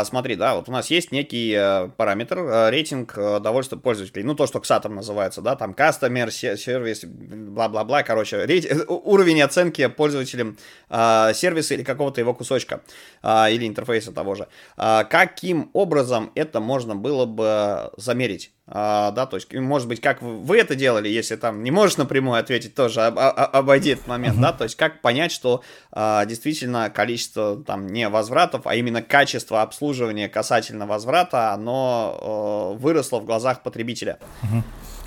[0.04, 1.54] Смотри, да, вот у нас есть некий
[1.98, 4.22] параметр, рейтинг довольства пользователей.
[4.22, 10.56] Ну, то, что XATM называется, да, там customer, сервис, бла-бла-бла, короче, рейтинг, уровень оценки пользователям
[10.88, 12.82] сервиса или какого-то его кусочка
[13.22, 14.48] или интерфейса того же.
[14.76, 18.52] Каким образом это можно было бы замерить.
[18.66, 22.38] А, да, то есть, может быть, как вы это делали, если там не можешь напрямую
[22.38, 24.42] ответить, тоже об, об, обойди этот момент, uh-huh.
[24.42, 29.62] да, то есть, как понять, что а, действительно количество там не возвратов, а именно качество
[29.62, 34.18] обслуживания касательно возврата, оно а, выросло в глазах потребителя.
[34.42, 34.62] Uh-huh.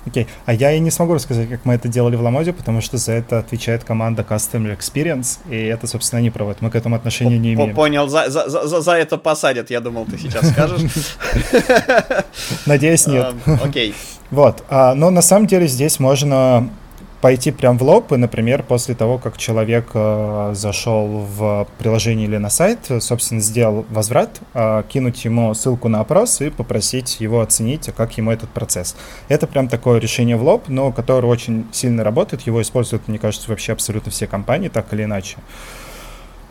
[0.06, 0.28] Окей.
[0.44, 3.12] А я и не смогу рассказать, как мы это делали в Ламоде, потому что за
[3.12, 6.62] это отвечает команда Customer Experience, и это, собственно, они проводят.
[6.62, 7.74] Мы к этому отношения не имеем.
[7.74, 10.90] Понял, за, за, за, за это посадят, я думал, ты сейчас скажешь.
[12.66, 13.34] Надеюсь, нет.
[13.62, 13.94] Окей.
[14.30, 14.64] Вот.
[14.68, 16.68] А, но на самом деле здесь можно
[17.26, 22.36] пойти прям в лоб, и, например, после того, как человек э, зашел в приложение или
[22.36, 27.90] на сайт, собственно, сделал возврат, э, кинуть ему ссылку на опрос и попросить его оценить,
[27.96, 28.94] как ему этот процесс.
[29.26, 33.50] Это прям такое решение в лоб, но которое очень сильно работает, его используют, мне кажется,
[33.50, 35.38] вообще абсолютно все компании, так или иначе.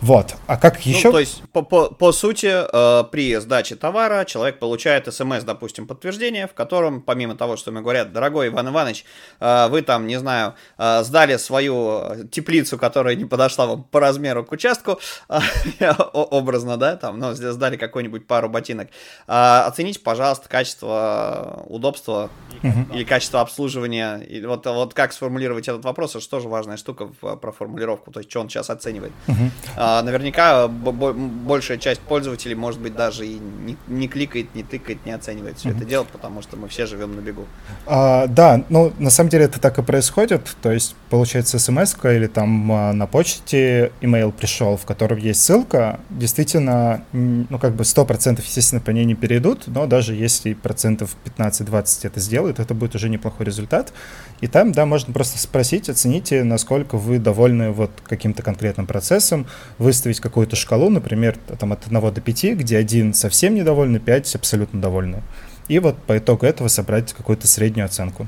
[0.05, 0.35] Вот.
[0.45, 1.07] А как еще?
[1.07, 5.87] Ну, то есть, по, по, по сути, э, при сдаче товара человек получает смс, допустим,
[5.87, 9.03] подтверждение, в котором, помимо того, что ему говорят, дорогой Иван Иванович,
[9.39, 14.45] э, вы там, не знаю, э, сдали свою теплицу, которая не подошла вам по размеру
[14.45, 15.39] к участку, э,
[16.13, 18.89] образно, да, там, ну, сдали какую-нибудь пару ботинок,
[19.25, 19.31] э,
[19.65, 22.29] оцените, пожалуйста, качество, удобства
[22.61, 22.93] uh-huh.
[22.93, 24.17] или качество обслуживания.
[24.17, 28.11] И вот, вот как сформулировать этот вопрос, это же тоже важная штука в, про формулировку,
[28.11, 29.11] то есть, что он сейчас оценивает.
[29.25, 29.94] Uh-huh.
[29.95, 35.12] А, наверняка большая часть пользователей, может быть, даже и не, не кликает, не тыкает, не
[35.12, 35.77] оценивает все mm-hmm.
[35.77, 37.45] это дело, потому что мы все живем на бегу.
[37.86, 40.55] А, да, ну, на самом деле это так и происходит.
[40.62, 45.99] То есть, получается, смс или там а, на почте email пришел, в котором есть ссылка,
[46.10, 51.99] действительно, ну, как бы 100% естественно, по ней не перейдут, но даже если процентов 15-20
[52.03, 53.93] это сделают, это будет уже неплохой результат.
[54.41, 60.19] И там, да, можно просто спросить, оцените, насколько вы довольны вот каким-то конкретным процессом, выставить
[60.19, 65.23] какую-то шкалу, например, там от 1 до 5, где один совсем недовольный, 5 абсолютно довольны.
[65.67, 68.27] И вот по итогу этого собрать какую-то среднюю оценку.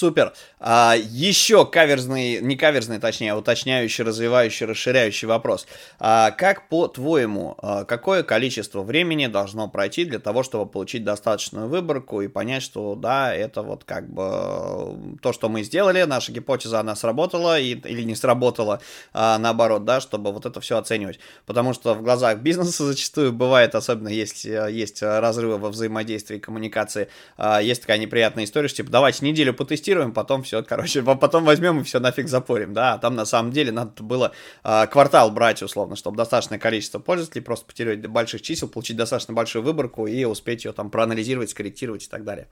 [0.00, 0.32] Супер.
[0.60, 5.66] А, еще каверзный, не каверзный, точнее, а уточняющий, развивающий, расширяющий вопрос.
[5.98, 12.22] А, как по-твоему, а, какое количество времени должно пройти для того, чтобы получить достаточную выборку
[12.22, 16.96] и понять, что да, это вот как бы то, что мы сделали, наша гипотеза, она
[16.96, 18.80] сработала и, или не сработала,
[19.12, 21.20] а, наоборот, да, чтобы вот это все оценивать.
[21.44, 27.08] Потому что в глазах бизнеса зачастую бывает, особенно если есть разрывы во взаимодействии и коммуникации,
[27.36, 31.80] а, есть такая неприятная история, что типа давайте неделю потестируем, потом все, короче, потом возьмем
[31.80, 34.32] и все нафиг запорим, да, а там на самом деле надо было
[34.64, 39.62] э, квартал брать, условно, чтобы достаточное количество пользователей, просто потерять больших чисел, получить достаточно большую
[39.62, 42.48] выборку и успеть ее там проанализировать, скорректировать и так далее.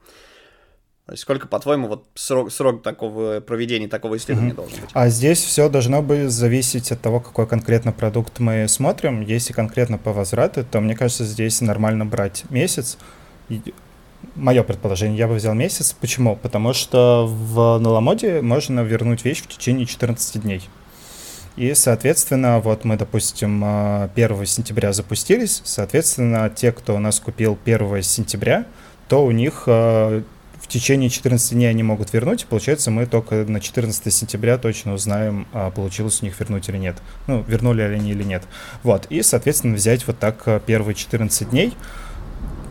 [1.09, 4.55] То есть сколько, по-твоему, вот срок, срок такого проведения такого исследования mm-hmm.
[4.55, 4.89] должен быть?
[4.93, 9.21] А здесь все должно бы зависеть от того, какой конкретно продукт мы смотрим.
[9.21, 12.99] Если конкретно по возврату, то мне кажется, здесь нормально брать месяц
[14.35, 15.95] мое предположение, я бы взял месяц.
[15.99, 16.35] Почему?
[16.35, 20.61] Потому что в Ноламоде можно вернуть вещь в течение 14 дней.
[21.55, 28.01] И, соответственно, вот мы, допустим, 1 сентября запустились, соответственно, те, кто у нас купил 1
[28.01, 28.65] сентября,
[29.09, 30.21] то у них э,
[30.61, 35.47] в течение 14 дней они могут вернуть, получается, мы только на 14 сентября точно узнаем,
[35.51, 36.95] а получилось у них вернуть или нет.
[37.27, 38.43] Ну, вернули ли они или нет.
[38.83, 41.73] Вот, и, соответственно, взять вот так первые 14 дней,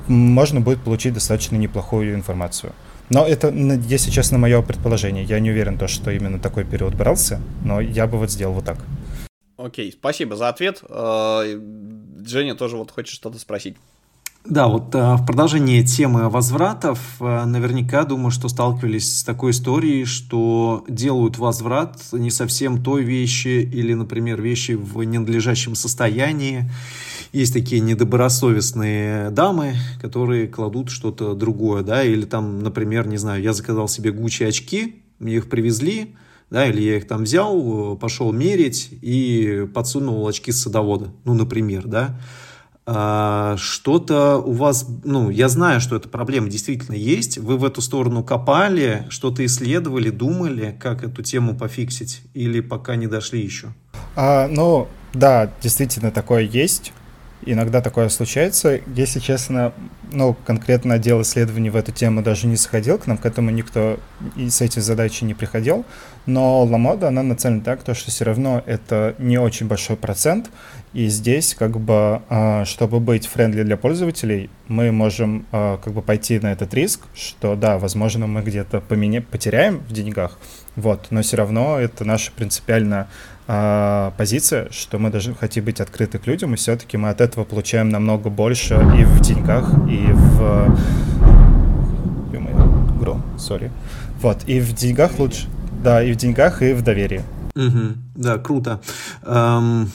[0.09, 2.73] можно будет получить достаточно неплохую информацию.
[3.11, 5.25] Но это, если честно, мое предположение.
[5.25, 8.65] Я не уверен, то, что именно такой период брался, но я бы вот сделал вот
[8.65, 8.79] так.
[9.57, 10.83] Окей, спасибо за ответ.
[10.89, 11.59] Э,
[12.25, 13.77] Женя тоже вот хочет что-то спросить.
[14.45, 20.05] Да, вот а, в продолжение темы возвратов, а, наверняка думаю, что сталкивались с такой историей,
[20.05, 26.71] что делают возврат не совсем той вещи или, например, вещи в ненадлежащем состоянии.
[27.33, 33.53] Есть такие недобросовестные дамы, которые кладут что-то другое, да, или там, например, не знаю, я
[33.53, 36.17] заказал себе Гуччи очки, мне их привезли,
[36.51, 41.87] да, или я их там взял, пошел мерить и подсунул очки с садовода, ну, например,
[41.87, 42.19] да,
[42.91, 47.83] а, что-то у вас, ну, я знаю, что эта проблема действительно есть, вы в эту
[47.83, 53.75] сторону копали, что-то исследовали, думали, как эту тему пофиксить, или пока не дошли еще?
[54.17, 56.95] А, ну, да, действительно такое есть.
[57.47, 58.81] Иногда такое случается.
[58.95, 59.73] Если честно,
[60.11, 63.99] ну, конкретно отдел исследований в эту тему даже не сходил, к нам к этому никто
[64.37, 65.85] и с этой задачей не приходил,
[66.27, 70.51] но Ламода, она нацелена так, то, что все равно это не очень большой процент,
[70.93, 76.03] и здесь, как бы, а, чтобы быть friendly для пользователей, мы можем а, как бы
[76.03, 79.23] пойти на этот риск, что да, возможно, мы где-то поменя...
[79.23, 80.39] потеряем в деньгах,
[80.77, 83.09] вот, но все равно это наша принципиальная
[83.51, 87.45] а, позиция, что мы даже хотим быть открыты к людям, и все-таки мы от этого
[87.45, 90.79] получаем намного больше и в деньгах, и в...
[93.01, 93.71] Гром, сори.
[94.21, 95.47] Вот, и в деньгах лучше.
[95.83, 97.23] Да, и в деньгах, и в доверии.
[97.55, 98.83] Угу, да, круто.
[99.23, 99.91] Эм,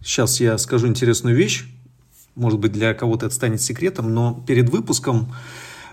[0.00, 1.64] сейчас я скажу интересную вещь.
[2.36, 5.34] Может быть, для кого-то это станет секретом, но перед выпуском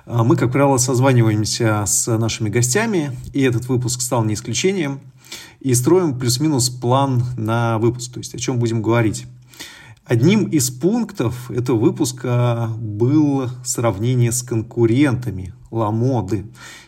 [0.05, 4.99] э, мы, как правило, созваниваемся с нашими гостями, и этот выпуск стал не исключением,
[5.59, 9.25] и строим плюс-минус план на выпуск, то есть о чем будем говорить.
[10.05, 16.45] Одним из пунктов этого выпуска было сравнение с конкурентами Ламоды.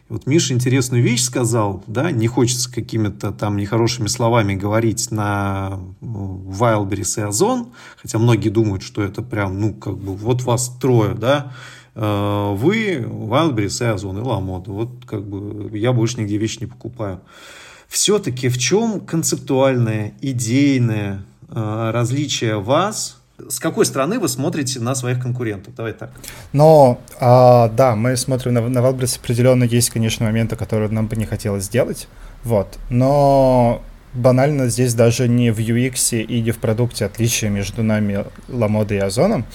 [0.08, 7.20] Вот Миша интересную вещь сказал, да, не хочется какими-то там нехорошими словами говорить на Wildberries
[7.20, 11.52] и Озон, хотя многие думают, что это прям, ну, как бы, вот вас трое, да,
[11.96, 16.68] э, вы, Wildberries и Озон, и Ламода, вот как бы я больше нигде вещи не
[16.68, 17.20] покупаю.
[17.88, 23.18] Все-таки в чем концептуальное, идейное э, различие вас
[23.50, 25.76] с какой стороны вы смотрите на своих конкурентов?
[25.76, 26.10] Давай так.
[26.54, 31.16] Но, а, да, мы смотрим на, на Wildberries определенно есть, конечно, моменты, которые нам бы
[31.16, 32.08] не хотелось сделать,
[32.44, 33.82] вот, но
[34.14, 39.02] банально здесь даже не в UX и не в продукте отличие между нами, Ламодой и
[39.02, 39.46] Озоном,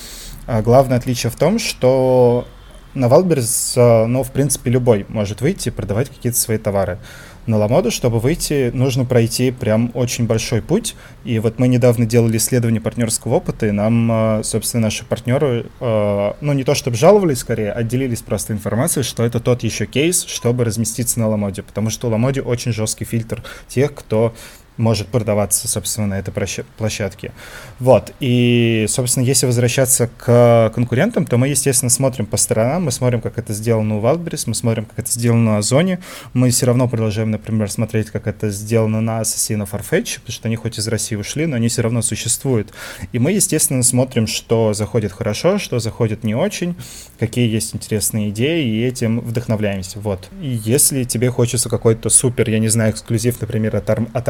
[0.47, 2.47] а главное отличие в том, что
[2.95, 6.99] на Wildberries, а, ну, в принципе, любой может выйти и продавать какие-то свои товары
[7.47, 10.95] на Ламоду, чтобы выйти, нужно пройти прям очень большой путь.
[11.25, 16.37] И вот мы недавно делали исследование партнерского опыта, и нам, а, собственно, наши партнеры, а,
[16.41, 20.65] ну, не то чтобы жаловались, скорее, отделились просто информацией, что это тот еще кейс, чтобы
[20.65, 24.35] разместиться на Ламоде, потому что у Ламоде очень жесткий фильтр тех, кто
[24.83, 26.35] может продаваться, собственно, на этой
[26.77, 27.33] площадке.
[27.79, 28.13] Вот.
[28.21, 33.39] И, собственно, если возвращаться к конкурентам, то мы, естественно, смотрим по сторонам, мы смотрим, как
[33.39, 36.01] это сделано у Wildberries, мы смотрим, как это сделано на Озоне.
[36.35, 40.57] Мы все равно продолжаем, например, смотреть, как это сделано на Assassin Farfetch, потому что они
[40.57, 42.73] хоть из России ушли, но они все равно существуют.
[43.13, 46.75] И мы, естественно, смотрим, что заходит хорошо, что заходит не очень,
[47.19, 50.01] какие есть интересные идеи, и этим вдохновляемся.
[50.01, 50.29] Вот.
[50.41, 54.29] И если тебе хочется какой-то супер, я не знаю, эксклюзив, например, от, Ар- от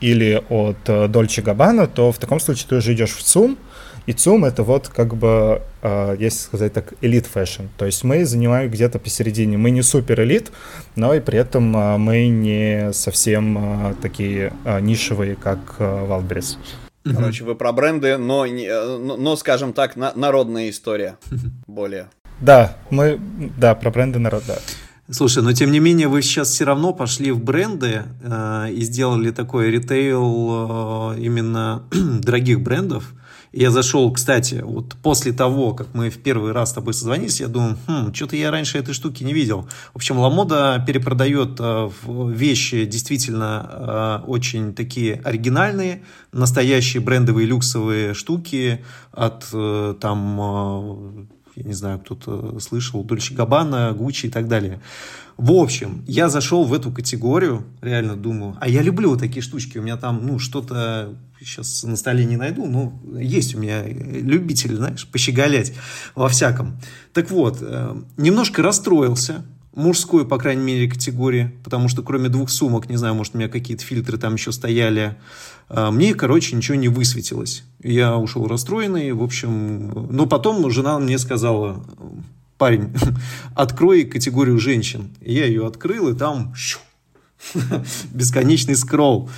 [0.00, 3.58] Или от э, Dolce Gabbana, то в таком случае ты уже идешь в ЦУМ,
[4.06, 7.64] и ЦУМ это вот как бы, э, если сказать так, elite fashion.
[7.76, 9.56] То есть мы занимаем где-то посередине.
[9.58, 10.52] Мы не супер elite,
[10.94, 16.56] но и при этом э, мы не совсем такие нишевые, как Wildberries.
[17.04, 21.18] Короче, вы про бренды, но, но, но скажем так, на, народная история
[21.66, 22.08] более.
[22.40, 23.18] Да, мы,
[23.56, 24.58] да, про бренды народ, да.
[25.08, 29.30] Слушай, но тем не менее вы сейчас все равно пошли в бренды э, и сделали
[29.30, 33.12] такой ритейл э, именно дорогих брендов.
[33.52, 37.46] Я зашел, кстати, вот после того, как мы в первый раз с тобой созвонились, я
[37.46, 39.68] думаю, хм, что-то я раньше этой штуки не видел.
[39.92, 48.84] В общем, Ламода перепродает э, вещи действительно э, очень такие оригинальные, настоящие брендовые люксовые штуки
[49.12, 54.80] от э, там я не знаю, кто-то слышал, Дольче Габана, Гуччи и так далее.
[55.36, 59.78] В общем, я зашел в эту категорию, реально думаю, а я люблю вот такие штучки,
[59.78, 64.74] у меня там, ну, что-то сейчас на столе не найду, но есть у меня любители,
[64.74, 65.72] знаешь, пощеголять
[66.14, 66.78] во всяком.
[67.12, 72.88] Так вот, э, немножко расстроился, мужской, по крайней мере, категории, потому что кроме двух сумок,
[72.88, 75.16] не знаю, может, у меня какие-то фильтры там еще стояли,
[75.68, 77.64] мне, короче, ничего не высветилось.
[77.82, 81.84] Я ушел расстроенный, в общем, но потом жена мне сказала,
[82.58, 82.92] парень,
[83.54, 85.10] открой категорию женщин.
[85.20, 86.54] Я ее открыл, и там
[88.12, 89.28] бесконечный скролл.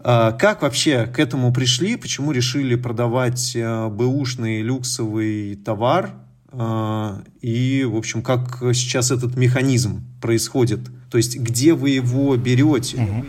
[0.00, 1.96] А, как вообще к этому пришли?
[1.96, 6.14] Почему решили продавать э, бэушный люксовый товар?
[6.50, 10.80] А, и, в общем, как сейчас этот механизм происходит?
[11.10, 12.96] То есть, где вы его берете?
[13.02, 13.26] Угу.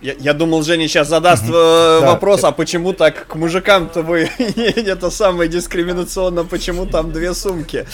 [0.00, 2.06] Я, я думал, Женя сейчас задаст э, да.
[2.06, 7.84] вопрос, а почему так к мужикам-то вы это самое дискриминационно, почему там две сумки?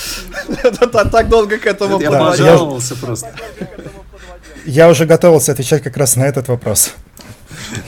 [1.13, 2.81] Так долго к этому подводил.
[3.01, 3.33] просто.
[4.67, 6.93] Я уже готовился отвечать как раз на этот вопрос.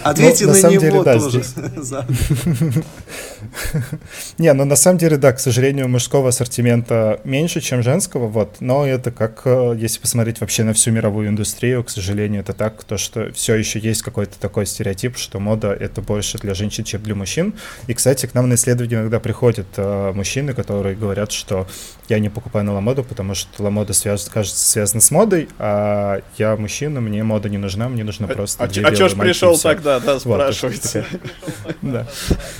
[0.02, 1.42] Ответьте ну, на, него тоже.
[4.38, 8.56] Не, ну на самом деле, да, к сожалению, мужского ассортимента меньше, чем женского, вот.
[8.60, 12.84] Но это как, э, если посмотреть вообще на всю мировую индустрию, к сожалению, это так,
[12.84, 17.02] то, что все еще есть какой-то такой стереотип, что мода— это больше для женщин, чем
[17.02, 17.54] для мужчин.
[17.86, 21.66] И, кстати, к нам на исследования иногда приходят э, мужчины, которые говорят, что
[22.08, 24.28] я не покупаю на ламоду, потому что ламода связ...
[24.28, 28.64] кажется связана с модой, а я мужчина, мне мода не нужна, мне нужно а, просто
[28.64, 31.04] а, а чё ж пришел тогда, да, спрашивайте.
[31.82, 32.06] Да.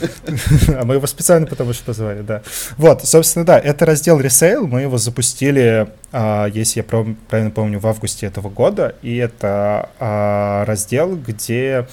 [0.77, 2.43] А мы его специально потому что позвали, да.
[2.77, 7.87] Вот, собственно, да, это раздел ресейл, мы его запустили, а, если я правильно помню, в
[7.87, 11.87] августе этого года, и это а, раздел, где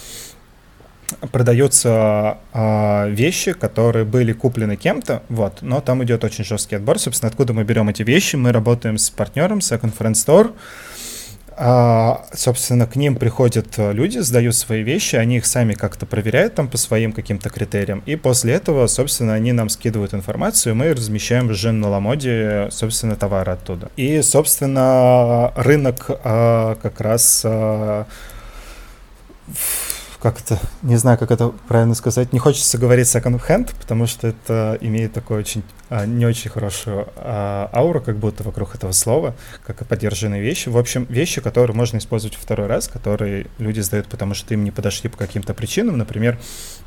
[1.31, 6.97] продаются э, вещи, которые были куплены кем-то, вот, но там идет очень жесткий отбор.
[6.97, 8.35] Собственно, откуда мы берем эти вещи?
[8.35, 10.53] Мы работаем с партнером Second Friend Store.
[11.57, 16.67] А, собственно, к ним приходят люди, сдают свои вещи, они их сами как-то проверяют там
[16.67, 21.71] по своим каким-то критериям, и после этого, собственно, они нам скидывают информацию, мы размещаем уже
[21.71, 23.91] на Ламоде, собственно, товары оттуда.
[23.95, 28.05] И, собственно, рынок а, как раз а,
[30.23, 34.29] как это, не знаю, как это правильно сказать, не хочется говорить second hand, потому что
[34.29, 39.35] это имеет такую очень, а, не очень хорошую а, ауру, как будто вокруг этого слова,
[39.65, 40.69] как и поддержанные вещи.
[40.69, 44.71] В общем, вещи, которые можно использовать второй раз, которые люди сдают, потому что им не
[44.71, 45.97] подошли по каким-то причинам.
[45.97, 46.39] Например,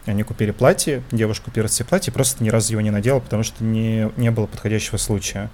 [0.07, 3.63] они купили платье, девушка купила себе платье, просто ни разу его не надела, потому что
[3.63, 5.51] не, не было подходящего случая.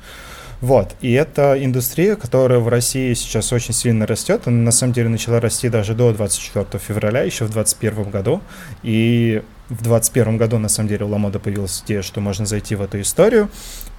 [0.63, 4.43] Вот, и это индустрия, которая в России сейчас очень сильно растет.
[4.47, 8.41] Она на самом деле начала расти даже до 24 февраля, еще в 2021 году.
[8.85, 12.83] И в 2021 году, на самом деле, у Ламода появилась идея, что можно зайти в
[12.83, 13.51] эту историю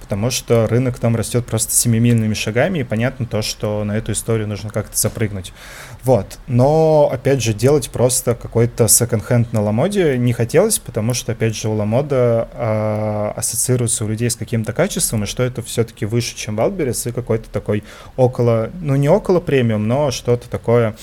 [0.04, 4.46] потому что рынок там растет просто семимильными шагами, и понятно то, что на эту историю
[4.46, 5.54] нужно как-то запрыгнуть.
[6.02, 6.38] Вот.
[6.46, 11.70] Но, опять же, делать просто какой-то секонд-хенд на Ламоде не хотелось, потому что, опять же,
[11.70, 16.56] у Ламода э, ассоциируется у людей с каким-то качеством, и что это все-таки выше, чем
[16.56, 17.82] Wildberries, и какой-то такой
[18.16, 20.96] около, ну не около премиум, но что-то такое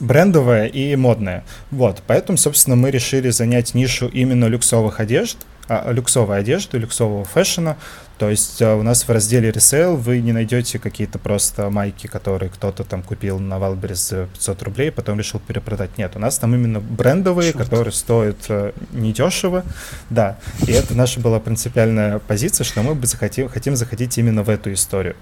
[0.00, 1.44] брендовое и модное.
[1.70, 5.38] Вот, поэтому, собственно, мы решили занять нишу именно люксовых одежд,
[5.86, 7.76] люксовой одежды, люксового fashion а.
[8.18, 12.50] То есть а, у нас в разделе resale вы не найдете какие-то просто майки, которые
[12.50, 15.96] кто-то там купил на Wildberries за 500 рублей, а потом решил перепродать.
[15.96, 17.64] Нет, у нас там именно брендовые, Черт.
[17.64, 19.64] которые стоят э, недешево.
[20.10, 24.50] Да, и это наша была принципиальная позиция, что мы бы захотим, хотим заходить именно в
[24.50, 25.16] эту историю.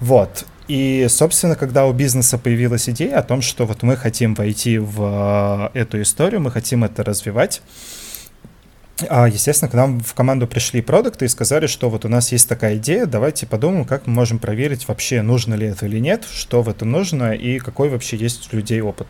[0.00, 0.44] Вот.
[0.66, 5.70] И, собственно, когда у бизнеса появилась идея о том, что вот мы хотим войти в
[5.74, 8.01] эту историю, мы хотим это развивать, а,
[9.02, 12.76] естественно, к нам в команду пришли продукты и сказали, что вот у нас есть такая
[12.76, 16.68] идея, давайте подумаем, как мы можем проверить вообще, нужно ли это или нет, что в
[16.68, 19.08] этом нужно и какой вообще есть у людей опыт.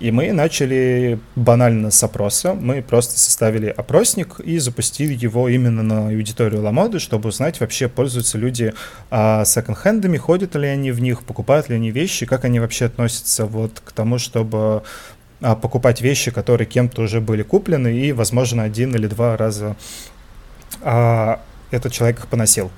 [0.00, 6.08] И мы начали банально с опроса, мы просто составили опросник и запустили его именно на
[6.08, 8.74] аудиторию Ламоды, чтобы узнать вообще, пользуются люди
[9.10, 13.46] а, секонд-хендами, ходят ли они в них, покупают ли они вещи, как они вообще относятся
[13.46, 14.82] вот к тому, чтобы а,
[15.42, 19.76] покупать вещи, которые кем-то уже были куплены, и, возможно, один или два раза
[20.82, 21.40] а,
[21.70, 22.70] этот человек их поносил.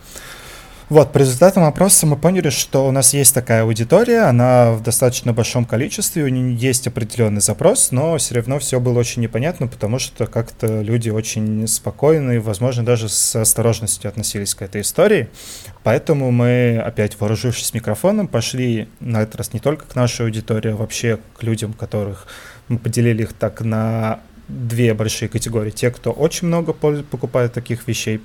[0.90, 5.32] Вот, по результатам опроса мы поняли, что у нас есть такая аудитория, она в достаточно
[5.32, 9.98] большом количестве, у нее есть определенный запрос, но все равно все было очень непонятно, потому
[9.98, 15.28] что как-то люди очень спокойны, возможно, даже с осторожностью относились к этой истории.
[15.84, 20.76] Поэтому мы, опять вооружившись микрофоном, пошли на этот раз не только к нашей аудитории, а
[20.76, 22.26] вообще к людям, которых
[22.68, 25.70] мы поделили их так на две большие категории.
[25.70, 28.20] Те, кто очень много покупает таких вещей,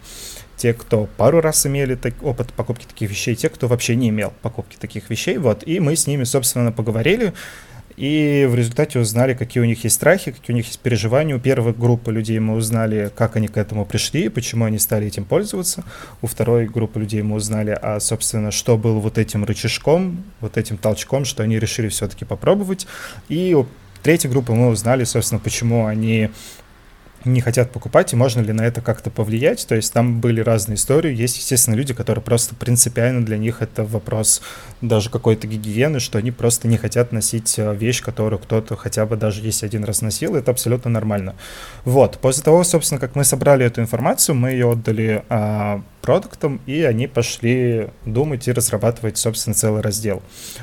[0.58, 4.34] те, кто пару раз имели так, опыт покупки таких вещей, те, кто вообще не имел
[4.42, 5.38] покупки таких вещей.
[5.38, 7.34] Вот, и мы с ними, собственно, поговорили,
[8.00, 11.36] и в результате узнали, какие у них есть страхи, какие у них есть переживания.
[11.36, 15.26] У первой группы людей мы узнали, как они к этому пришли, почему они стали этим
[15.26, 15.84] пользоваться.
[16.22, 20.78] У второй группы людей мы узнали, а, собственно, что было вот этим рычажком, вот этим
[20.78, 22.88] толчком, что они решили все-таки попробовать.
[23.28, 23.54] И
[24.00, 26.30] у третьей группы мы узнали, собственно, почему они
[27.26, 29.66] не хотят покупать, и можно ли на это как-то повлиять.
[29.68, 31.14] То есть там были разные истории.
[31.14, 34.42] Есть, естественно, люди, которые просто принципиально для них это вопрос
[34.82, 39.18] даже какой-то гигиены, что они просто не хотят носить э, вещь, которую кто-то хотя бы
[39.18, 41.36] даже если один раз носил, это абсолютно нормально.
[41.84, 42.18] Вот.
[42.20, 47.08] После того, собственно, как мы собрали эту информацию, мы ее отдали а, продуктам, и они
[47.08, 50.22] пошли думать и разрабатывать, собственно, целый раздел.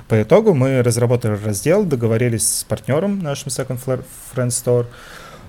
[0.08, 3.78] По итогу мы разработали раздел, договорились с партнером нашим Second
[4.34, 4.86] Friend Store,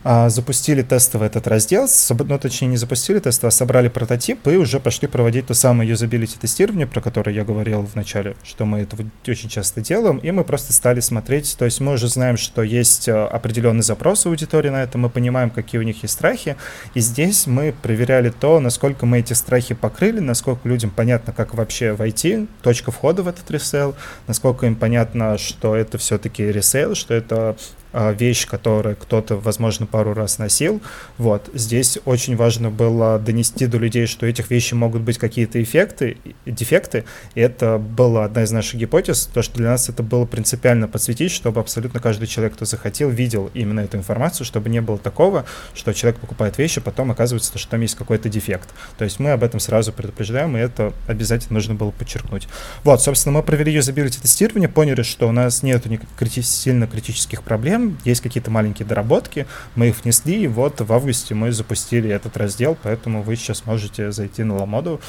[0.04, 5.08] запустили тестовый этот раздел, ну, точнее, не запустили тестовый, а собрали прототип и уже пошли
[5.08, 9.50] проводить то самое юзабилити тестирование, про которое я говорил в начале, что мы это очень
[9.50, 13.28] часто делаем, и мы просто стали смотреть, то есть мы уже знаем, что есть а,
[13.28, 16.56] определенный запрос у аудитории на это, мы понимаем, какие у них есть страхи,
[16.94, 21.94] и здесь мы проверяли то, насколько мы эти страхи покрыли, насколько людям понятно, как вообще
[21.94, 23.96] войти, точка входа в этот resale,
[24.28, 27.56] насколько им понятно, что это все-таки resale, что это
[27.87, 30.82] а, вещь, которую кто-то, возможно, пару раз носил.
[31.18, 31.50] Вот.
[31.54, 37.06] Здесь очень важно было донести до людей, что этих вещей могут быть какие-то эффекты, дефекты.
[37.36, 41.32] И это была одна из наших гипотез, то, что для нас это было принципиально подсветить,
[41.32, 45.94] чтобы абсолютно каждый человек, кто захотел, видел именно эту информацию, чтобы не было такого, что
[45.94, 48.70] человек покупает вещи, потом оказывается, что там есть какой-то дефект.
[48.98, 52.48] То есть мы об этом сразу предупреждаем, и это обязательно нужно было подчеркнуть.
[52.84, 55.86] Вот, собственно, мы провели юзабилити тестирование, поняли, что у нас нет
[56.20, 61.36] крити- сильно критических проблем, есть какие-то маленькие доработки, мы их внесли, и вот в августе
[61.36, 65.00] мы запустили этот раздел, поэтому вы сейчас можете зайти на Ламоду,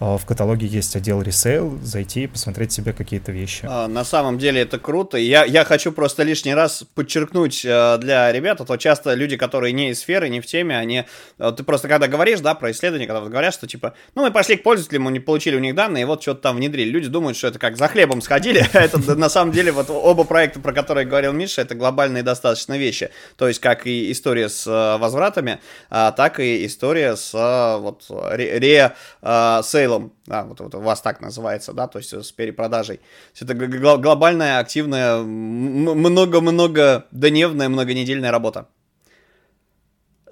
[0.00, 3.66] в каталоге есть отдел resale, зайти и посмотреть себе какие-то вещи.
[3.68, 5.18] А, на самом деле это круто.
[5.18, 9.74] Я, я хочу просто лишний раз подчеркнуть а, для ребят, а то часто люди, которые
[9.74, 11.04] не из сферы, не в теме, они...
[11.36, 14.62] Ты просто когда говоришь, да, про исследования, когда говорят, что типа, ну, мы пошли к
[14.62, 16.88] пользователям, мы не получили у них данные, и вот что-то там внедрили.
[16.88, 20.24] Люди думают, что это как за хлебом сходили, а это на самом деле вот оба
[20.24, 23.10] проекта, про которые говорил Миша, это глобальные достаточно вещи.
[23.36, 24.64] То есть как и история с
[24.98, 27.32] возвратами, так и история с
[27.80, 33.00] вот ре-сейлом ритейлом, да, вот, вот у вас так называется, да, то есть с перепродажей.
[33.40, 38.68] Это глобальная, активная, много-много дневная, многонедельная работа.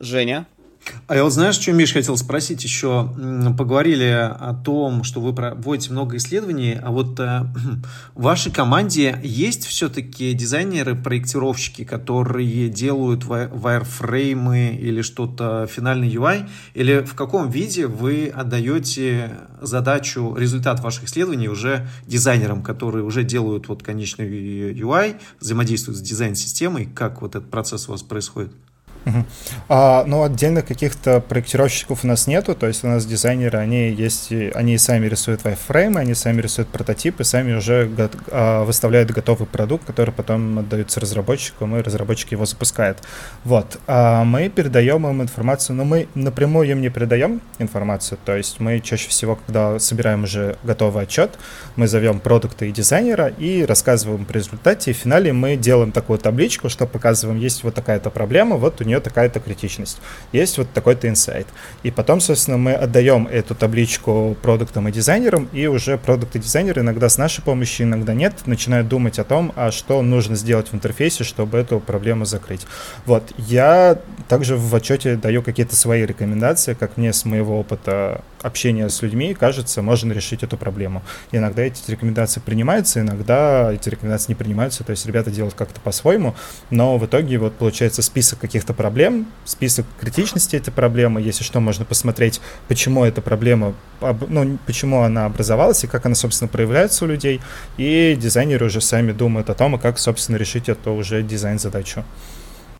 [0.01, 0.47] Женя?
[1.07, 3.09] А я вот знаешь, что, Миш, хотел спросить еще?
[3.57, 7.47] Поговорили о том, что вы проводите много исследований, а вот э,
[8.15, 16.49] в вашей команде есть все-таки дизайнеры, проектировщики, которые делают вайрфреймы или что-то, финальный UI?
[16.75, 23.69] Или в каком виде вы отдаете задачу, результат ваших исследований уже дизайнерам, которые уже делают
[23.69, 24.29] вот конечный
[24.73, 26.87] UI, взаимодействуют с дизайн-системой?
[26.87, 28.53] Как вот этот процесс у вас происходит?
[29.09, 29.25] Угу.
[29.69, 34.33] А, ну, отдельно каких-то проектировщиков у нас нету, то есть у нас дизайнеры, они есть,
[34.55, 39.85] они сами рисуют вайфреймы, они сами рисуют прототипы, сами уже го- а, выставляют готовый продукт,
[39.87, 42.99] который потом отдается разработчику, и разработчик его запускает.
[43.45, 43.79] Вот.
[43.87, 48.81] А мы передаем им информацию, но мы напрямую им не передаем информацию, то есть мы
[48.81, 51.39] чаще всего, когда собираем уже готовый отчет,
[51.77, 56.19] мы зовем продукты и дизайнера и рассказываем про результате, и в финале мы делаем такую
[56.19, 59.99] табличку, что показываем, есть вот такая-то проблема, вот у нее такая-то критичность,
[60.33, 61.47] есть вот такой-то инсайт.
[61.83, 67.09] И потом, собственно, мы отдаем эту табличку продуктам и дизайнерам, и уже продукты дизайнеры иногда
[67.09, 71.25] с нашей помощью, иногда нет, начинают думать о том, а что нужно сделать в интерфейсе,
[71.25, 72.67] чтобы эту проблему закрыть.
[73.07, 78.89] Вот, я также в отчете даю какие-то свои рекомендации, как мне с моего опыта общения
[78.89, 81.03] с людьми кажется, можно решить эту проблему.
[81.33, 85.81] И иногда эти рекомендации принимаются, иногда эти рекомендации не принимаются, то есть ребята делают как-то
[85.81, 86.35] по-своему,
[86.71, 91.85] но в итоге вот получается список каких-то проблем, список критичности этой проблемы, если что, можно
[91.85, 93.75] посмотреть, почему эта проблема,
[94.29, 97.41] ну, почему она образовалась и как она, собственно, проявляется у людей,
[97.77, 102.05] и дизайнеры уже сами думают о том, и как, собственно, решить эту уже дизайн-задачу.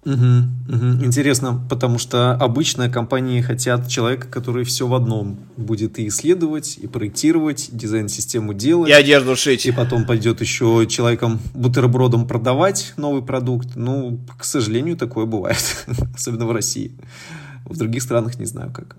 [0.09, 1.05] Угу, угу.
[1.05, 6.87] Интересно, потому что обычно компании хотят человека, который все в одном будет и исследовать, и
[6.87, 8.89] проектировать, дизайн-систему делать.
[8.89, 9.67] И одежду шить.
[9.67, 13.77] И потом пойдет еще человеком бутербродом продавать новый продукт.
[13.77, 15.63] Ну, к сожалению, такое бывает.
[16.15, 16.93] Особенно в России.
[17.67, 18.97] В других странах не знаю как.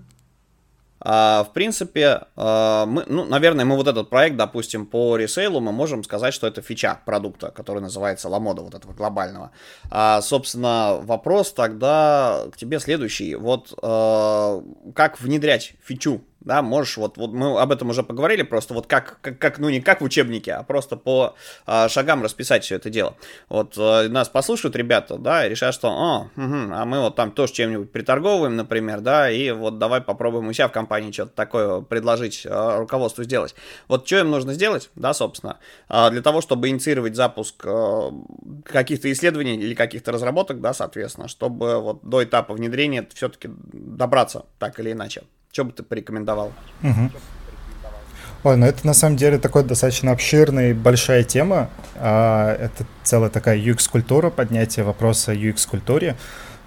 [1.00, 5.72] А, в принципе, а, мы, ну, наверное, мы вот этот проект, допустим, по ресейлу, мы
[5.72, 9.50] можем сказать, что это фича продукта, который называется Ламода, вот этого глобального.
[9.90, 13.34] А, собственно, вопрос тогда к тебе следующий.
[13.34, 14.62] Вот а,
[14.94, 19.18] как внедрять фичу да, можешь, вот, вот мы об этом уже поговорили, просто вот как,
[19.20, 21.34] как, как ну не как в учебнике, а просто по
[21.66, 23.16] а, шагам расписать все это дело.
[23.48, 27.32] Вот а, нас послушают ребята, да, и решат, что, о, угу, а мы вот там
[27.32, 31.82] тоже чем-нибудь приторговываем, например, да, и вот давай попробуем у себя в компании что-то такое
[31.82, 33.54] предложить а, руководству сделать.
[33.88, 38.12] Вот что им нужно сделать, да, собственно, а, для того, чтобы инициировать запуск а,
[38.64, 44.80] каких-то исследований или каких-то разработок, да, соответственно, чтобы вот до этапа внедрения все-таки добраться так
[44.80, 45.22] или иначе.
[45.52, 46.52] Что бы ты порекомендовал?
[46.82, 47.10] Угу.
[48.42, 51.68] Ой, ну это на самом деле такой достаточно обширная и большая тема.
[51.96, 56.16] А, это целая такая UX-культура, поднятие вопроса UX-культуре.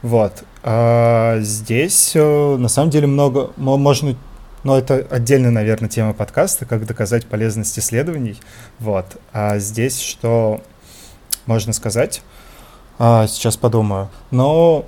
[0.01, 0.43] Вот.
[0.63, 4.15] А здесь э, на самом деле много, можно,
[4.63, 8.39] но это отдельная, наверное, тема подкаста, как доказать полезность исследований.
[8.79, 9.05] Вот.
[9.31, 10.61] А здесь что
[11.45, 12.21] можно сказать?
[12.99, 14.09] А, сейчас подумаю.
[14.29, 14.85] Но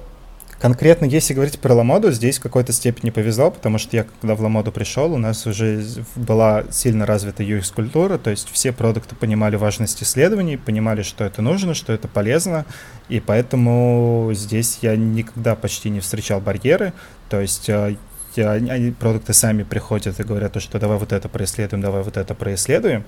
[0.66, 4.42] Конкретно, если говорить про Ламоду, здесь в какой-то степени повезло, потому что я, когда в
[4.42, 5.86] Ламоду пришел, у нас уже
[6.16, 11.76] была сильно развита UX-культура, то есть все продукты понимали важность исследований, понимали, что это нужно,
[11.76, 12.66] что это полезно,
[13.10, 16.94] и поэтому здесь я никогда почти не встречал барьеры,
[17.30, 17.96] то есть э,
[18.36, 23.04] они, продукты сами приходят и говорят, что давай вот это происследуем, давай вот это происследуем.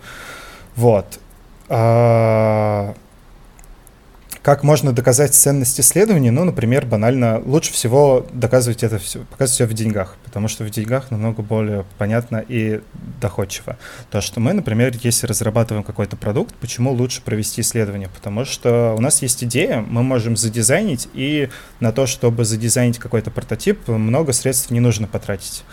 [0.75, 1.19] Вот.
[4.47, 6.31] Как можно доказать ценность исследований?
[6.31, 10.69] Ну, например, банально, лучше всего доказывать это все, показывать все в деньгах, потому что в
[10.69, 12.79] деньгах намного более понятно и
[13.19, 13.77] доходчиво.
[14.09, 18.07] То, что мы, например, если разрабатываем какой-то продукт, почему лучше провести исследование?
[18.07, 21.49] Потому что у нас есть идея, мы можем задизайнить, и
[21.81, 25.65] на то, чтобы задизайнить какой-то прототип, много средств не нужно потратить.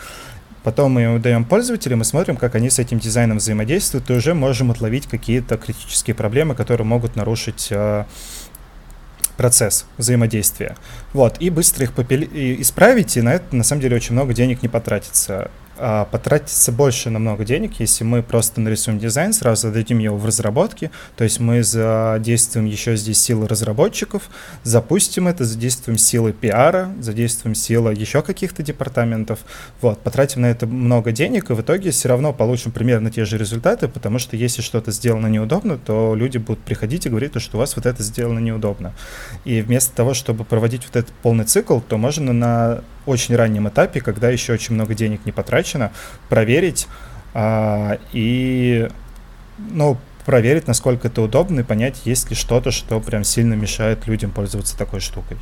[0.64, 4.32] Потом мы его даем пользователям и смотрим, как они с этим дизайном взаимодействуют, и уже
[4.32, 8.06] можем отловить какие-то критические проблемы, которые могут нарушить а,
[9.36, 10.76] процесс взаимодействия.
[11.12, 12.28] Вот, и быстро их попили,
[12.60, 17.44] исправить, и на это на самом деле очень много денег не потратится потратится больше намного
[17.44, 22.66] денег, если мы просто нарисуем дизайн, сразу дадим его в разработке, то есть мы задействуем
[22.66, 24.24] еще здесь силы разработчиков,
[24.62, 29.40] запустим это, задействуем силы пиара, задействуем силы еще каких-то департаментов,
[29.80, 33.38] вот, потратим на это много денег, и в итоге все равно получим примерно те же
[33.38, 37.60] результаты, потому что если что-то сделано неудобно, то люди будут приходить и говорить, что у
[37.60, 38.92] вас вот это сделано неудобно.
[39.44, 44.00] И вместо того, чтобы проводить вот этот полный цикл, то можно на очень раннем этапе,
[44.00, 45.92] когда еще очень много денег не потрачено,
[46.28, 46.86] проверить
[47.34, 48.88] а, и,
[49.58, 54.30] ну, проверить, насколько это удобно и понять, есть ли что-то, что прям сильно мешает людям
[54.30, 55.36] пользоваться такой штукой.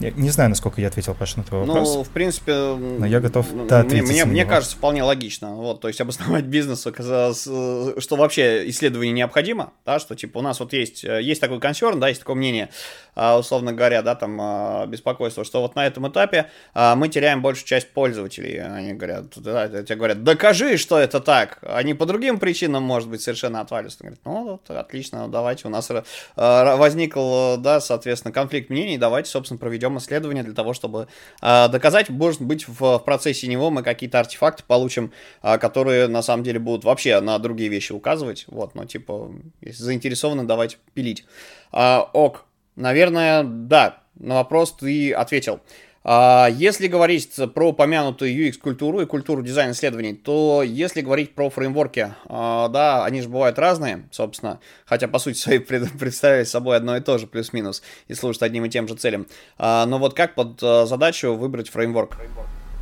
[0.00, 1.94] Я не знаю, насколько я ответил, Паша, на твой ну, вопрос.
[1.94, 2.52] Ну, в принципе...
[2.52, 5.54] Но я готов да, Мне, мне, мне кажется, вполне логично.
[5.54, 10.72] Вот, то есть обосновать бизнес, что вообще исследование необходимо, да, что типа у нас вот
[10.72, 12.70] есть, есть такой консерн, да, есть такое мнение,
[13.14, 17.42] а, условно говоря, да, там а, беспокойство, что вот на этом этапе а, мы теряем
[17.42, 18.60] большую часть пользователей.
[18.62, 21.58] Они говорят, да, тебе говорят, докажи, что это так.
[21.62, 23.98] Они по другим причинам, может быть, совершенно отвалятся.
[24.00, 25.90] Говорят, ну, вот, отлично, давайте, у нас
[26.34, 31.08] возникл, да, соответственно, конфликт мнений, давайте, собственно, проведем проведем исследование для того, чтобы
[31.40, 35.12] э, доказать, может быть, в, в процессе него мы какие-то артефакты получим,
[35.42, 38.44] э, которые на самом деле будут вообще на другие вещи указывать.
[38.48, 41.24] Вот, ну, типа, если заинтересованы, давайте пилить.
[41.72, 42.44] Э, ок,
[42.76, 45.60] наверное, да, на вопрос ты ответил.
[46.04, 52.68] А, если говорить про упомянутую UX-культуру и культуру дизайн-исследований, то если говорить про фреймворки, а,
[52.68, 55.58] да, они же бывают разные, собственно, хотя по сути своей
[55.98, 59.26] представляют собой одно и то же, плюс-минус, и служат одним и тем же целям.
[59.58, 62.18] А, но вот как под задачу выбрать фреймворк?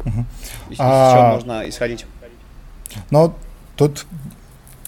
[0.04, 0.24] Угу.
[0.70, 2.06] Из, из чего можно исходить?
[3.10, 3.34] Ну,
[3.76, 4.06] тут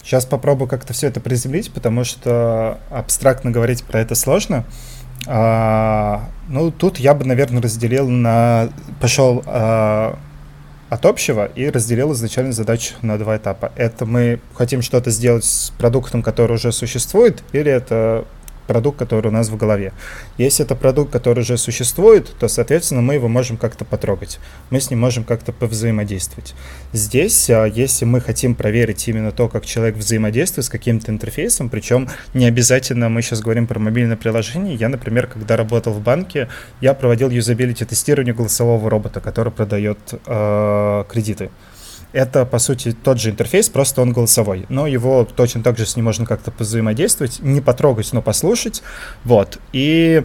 [0.02, 4.64] сейчас попробую как-то все это приземлить, потому что абстрактно говорить про это сложно.
[5.26, 8.68] А, ну, тут я бы, наверное, разделил на...
[9.00, 10.18] Пошел а,
[10.92, 13.72] от общего и разделил изначально задачу на два этапа.
[13.76, 18.26] Это мы хотим что-то сделать с продуктом, который уже существует, или это
[18.66, 19.92] продукт, который у нас в голове.
[20.38, 24.38] Если это продукт, который уже существует, то, соответственно, мы его можем как-то потрогать.
[24.70, 26.54] Мы с ним можем как-то повзаимодействовать.
[26.92, 32.08] Здесь, а, если мы хотим проверить именно то, как человек взаимодействует с каким-то интерфейсом, причем
[32.34, 34.74] не обязательно мы сейчас говорим про мобильное приложение.
[34.74, 36.48] Я, например, когда работал в банке,
[36.80, 41.50] я проводил юзабилити тестирование голосового робота, который продает э, кредиты
[42.12, 44.66] это, по сути, тот же интерфейс, просто он голосовой.
[44.68, 48.82] Но его точно так же с ним можно как-то взаимодействовать, не потрогать, но послушать.
[49.24, 49.58] Вот.
[49.72, 50.24] И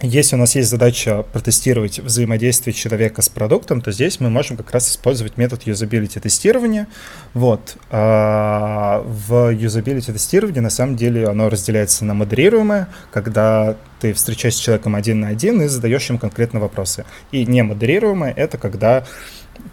[0.00, 4.70] если у нас есть задача протестировать взаимодействие человека с продуктом, то здесь мы можем как
[4.70, 6.88] раз использовать метод юзабилити тестирования.
[7.34, 7.76] Вот.
[7.90, 14.64] А в юзабилити тестировании на самом деле оно разделяется на модерируемое, когда ты встречаешься с
[14.64, 17.04] человеком один на один и задаешь ему конкретно вопросы.
[17.30, 19.04] И не модерируемое— это когда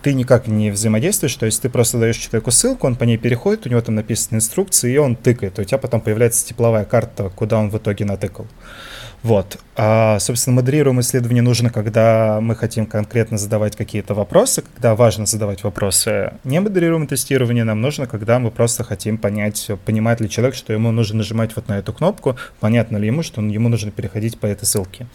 [0.01, 3.65] ты никак не взаимодействуешь, то есть ты просто даешь человеку ссылку, он по ней переходит,
[3.65, 7.57] у него там написаны инструкции, и он тыкает, у тебя потом появляется тепловая карта, куда
[7.57, 8.47] он в итоге натыкал.
[9.21, 9.57] Вот.
[9.75, 15.63] А, собственно, модерируем исследование нужно, когда мы хотим конкретно задавать какие-то вопросы, когда важно задавать
[15.63, 16.33] вопросы.
[16.45, 20.91] Не модерируем тестирование нам нужно, когда мы просто хотим понять, понимает ли человек, что ему
[20.91, 24.65] нужно нажимать вот на эту кнопку, понятно ли ему, что ему нужно переходить по этой
[24.65, 25.07] ссылке.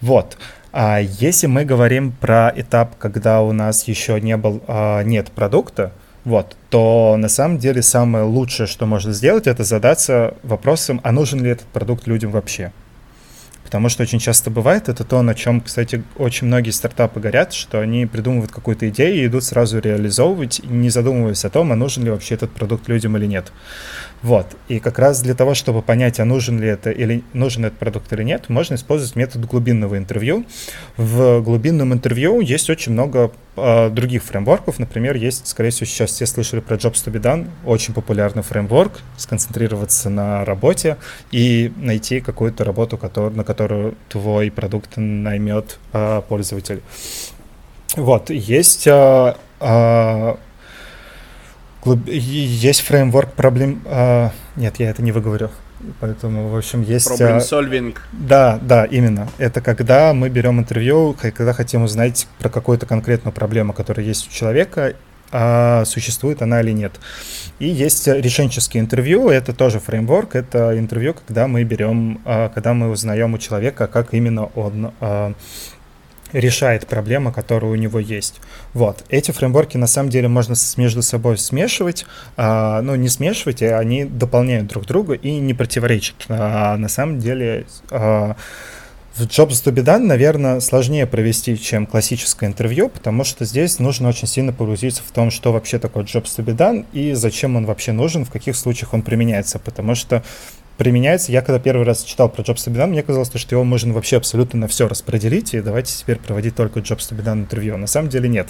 [0.00, 0.36] Вот.
[0.76, 5.92] А если мы говорим про этап, когда у нас еще не был, а, нет продукта,
[6.24, 11.40] вот, то на самом деле самое лучшее, что можно сделать, это задаться вопросом, а нужен
[11.44, 12.72] ли этот продукт людям вообще.
[13.62, 17.78] Потому что очень часто бывает, это то, на чем, кстати, очень многие стартапы горят, что
[17.78, 22.10] они придумывают какую-то идею и идут сразу реализовывать, не задумываясь о том, а нужен ли
[22.10, 23.52] вообще этот продукт людям или нет.
[24.24, 24.56] Вот.
[24.68, 28.10] И как раз для того, чтобы понять, а нужен ли это или нужен этот продукт
[28.14, 30.46] или нет, можно использовать метод глубинного интервью.
[30.96, 34.78] В глубинном интервью есть очень много э, других фреймворков.
[34.78, 39.00] Например, есть, скорее всего, сейчас все слышали про Jobs to be done, очень популярный фреймворк,
[39.18, 40.96] сконцентрироваться на работе
[41.30, 46.80] и найти какую-то работу, который, на которую твой продукт наймет э, пользователь.
[47.94, 49.34] Вот, есть э,
[51.84, 53.82] э, есть фреймворк проблем...
[53.84, 55.50] А, нет, я это не выговорю.
[56.00, 57.10] Поэтому, в общем, есть...
[57.10, 57.96] Problem solving.
[58.12, 59.28] Да, да, именно.
[59.38, 64.30] Это когда мы берем интервью, когда хотим узнать про какую-то конкретную проблему, которая есть у
[64.30, 64.94] человека,
[65.30, 66.92] а существует она или нет.
[67.58, 73.34] И есть решенческие интервью, это тоже фреймворк, это интервью, когда мы берем, когда мы узнаем
[73.34, 74.92] у человека, как именно он
[76.34, 78.40] решает проблемы, которые у него есть.
[78.74, 79.04] Вот.
[79.08, 82.04] Эти фреймворки на самом деле можно между собой смешивать,
[82.36, 86.16] а, ну не смешивать, а они дополняют друг друга и не противоречат.
[86.28, 88.36] А, на самом деле а,
[89.14, 94.08] в Jobs to be done, наверное, сложнее провести, чем классическое интервью, потому что здесь нужно
[94.08, 97.64] очень сильно погрузиться в том, что вообще такое Jobs to be done и зачем он
[97.64, 100.24] вообще нужен, в каких случаях он применяется, потому что
[100.76, 101.32] применяется.
[101.32, 103.92] Я когда первый раз читал про Jobs to be done, мне казалось, что его можно
[103.92, 107.76] вообще абсолютно на все распределить, и давайте теперь проводить только Jobs to be done интервью.
[107.76, 108.48] На самом деле нет.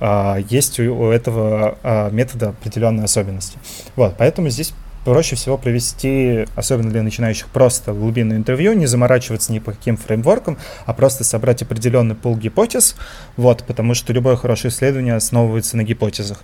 [0.00, 3.58] А, есть у этого а, метода определенные особенности.
[3.96, 4.72] Вот, поэтому здесь
[5.06, 10.58] проще всего провести, особенно для начинающих, просто глубинное интервью, не заморачиваться ни по каким фреймворкам,
[10.84, 12.96] а просто собрать определенный пул гипотез,
[13.36, 16.42] вот, потому что любое хорошее исследование основывается на гипотезах.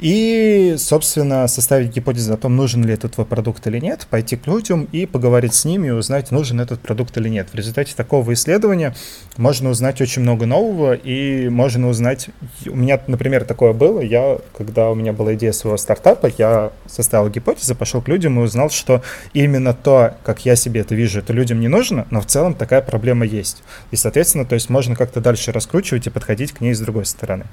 [0.00, 4.48] И, собственно, составить гипотезу о том, нужен ли этот твой продукт или нет, пойти к
[4.48, 7.50] людям и поговорить с ними и узнать, нужен этот продукт или нет.
[7.52, 8.92] В результате такого исследования
[9.36, 12.28] можно узнать очень много нового, и можно узнать...
[12.66, 17.28] У меня, например, такое было, я, когда у меня была идея своего стартапа, я составил
[17.28, 21.32] гипотезу, пошел к людям и узнал, что именно то, как я себе это вижу, это
[21.32, 23.62] людям не нужно, но в целом такая проблема есть.
[23.90, 27.44] И, соответственно, то есть можно как-то дальше раскручивать и подходить к ней с другой стороны.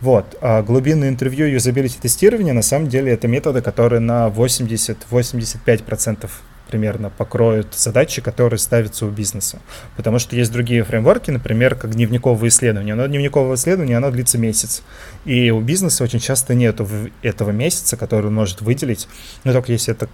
[0.00, 0.36] Вот.
[0.40, 6.28] А глубинное интервью и юзабилити тестирование, на самом деле, это методы, которые на 80-85%
[6.74, 9.60] примерно покроют задачи, которые ставятся у бизнеса.
[9.96, 12.96] Потому что есть другие фреймворки, например, как дневниковое исследование.
[12.96, 14.82] Но дневниковое исследование, оно длится месяц.
[15.24, 16.80] И у бизнеса очень часто нет
[17.22, 19.06] этого месяца, который он может выделить,
[19.44, 20.08] но только если это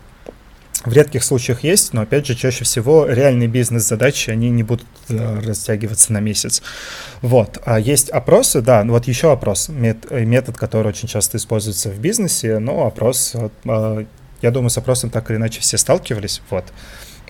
[0.84, 5.40] в редких случаях есть, но опять же, чаще всего реальные бизнес-задачи, они не будут э,
[5.40, 6.62] растягиваться на месяц.
[7.22, 7.58] Вот.
[7.64, 12.58] А есть опросы, да, вот еще опрос, мет, метод, который очень часто используется в бизнесе,
[12.58, 14.04] но опрос э,
[14.42, 16.42] я думаю, с опросом так или иначе все сталкивались.
[16.50, 16.64] Вот.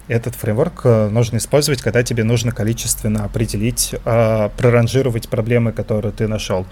[0.09, 6.27] Этот фреймворк э, нужно использовать, когда тебе нужно количественно определить, а, проранжировать проблемы, которые ты
[6.27, 6.67] нашел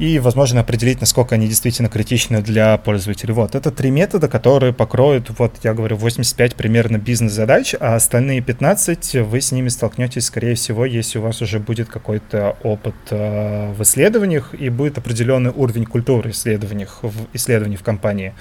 [0.00, 3.34] и, возможно, определить, насколько они действительно критичны для пользователей.
[3.34, 9.16] Вот, это три метода, которые покроют, вот, я говорю, 85 примерно бизнес-задач, а остальные 15
[9.16, 13.82] вы с ними столкнетесь, скорее всего, если у вас уже будет какой-то опыт э, в
[13.82, 18.32] исследованиях и будет определенный уровень культуры исследований в, исследований в компании.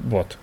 [0.00, 0.38] Вот.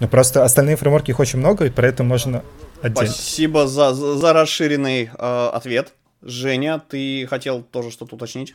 [0.00, 2.42] Ну, просто остальные фреймворки их очень много, и про это можно
[2.80, 3.10] отдельно.
[3.10, 5.92] Спасибо за, за расширенный э, ответ.
[6.22, 8.54] Женя, ты хотел тоже что-то уточнить?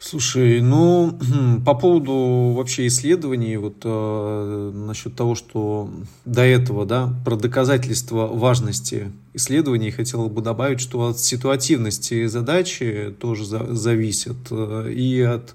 [0.00, 1.18] Слушай, ну,
[1.66, 5.90] по поводу вообще исследований, вот э, насчет того, что
[6.24, 13.44] до этого, да, про доказательство важности исследований хотел бы добавить, что от ситуативности задачи тоже
[13.44, 15.54] за, зависит э, и от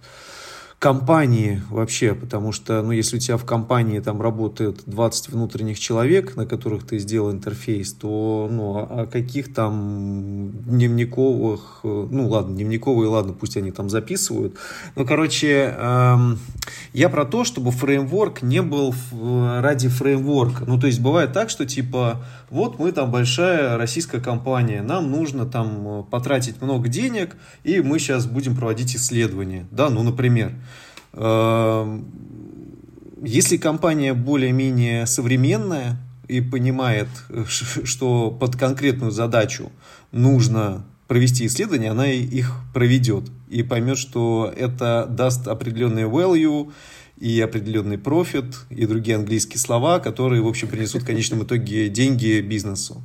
[0.84, 6.36] компании вообще, потому что, ну, если у тебя в компании там работает 20 внутренних человек,
[6.36, 13.32] на которых ты сделал интерфейс, то, ну, о каких там дневниковых, ну, ладно, дневниковые, ладно,
[13.32, 14.56] пусть они там записывают,
[14.98, 16.38] но, короче, эм,
[16.92, 18.94] я про то, чтобы фреймворк не был
[19.62, 24.82] ради фреймворка, ну, то есть бывает так, что, типа, вот мы там большая российская компания,
[24.82, 30.54] нам нужно там потратить много денег, и мы сейчас будем проводить исследования, да, ну, например,
[31.14, 32.06] Эм,
[33.24, 35.97] если компания более-менее современная
[36.28, 37.08] и понимает,
[37.47, 39.72] что под конкретную задачу
[40.12, 43.26] нужно провести исследование, она их проведет.
[43.49, 46.72] И поймет, что это даст определенный value
[47.18, 52.41] и определенный профит и другие английские слова, которые, в общем, принесут в конечном итоге деньги
[52.41, 53.01] бизнесу.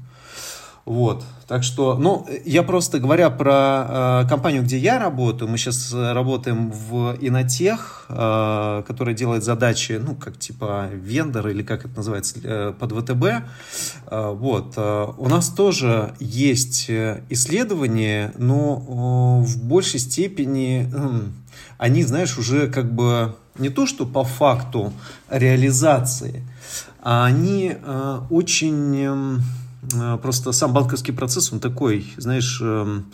[0.88, 1.22] Вот.
[1.46, 6.12] Так что, ну, я просто говоря про э, компанию, где я работаю, мы сейчас э,
[6.12, 12.36] работаем в Инотех, э, которая делает задачи, ну, как типа вендор или как это называется,
[12.42, 13.24] э, под ВТБ.
[14.06, 14.74] Э, вот.
[14.78, 21.20] Э, у нас тоже есть э, исследования, но э, в большей степени э,
[21.78, 24.92] они, знаешь, уже как бы не то, что по факту
[25.28, 26.44] реализации,
[27.02, 28.96] а они э, очень...
[28.96, 29.40] Э,
[29.94, 33.06] Э, просто сам банковский процесс, он такой, знаешь, эм,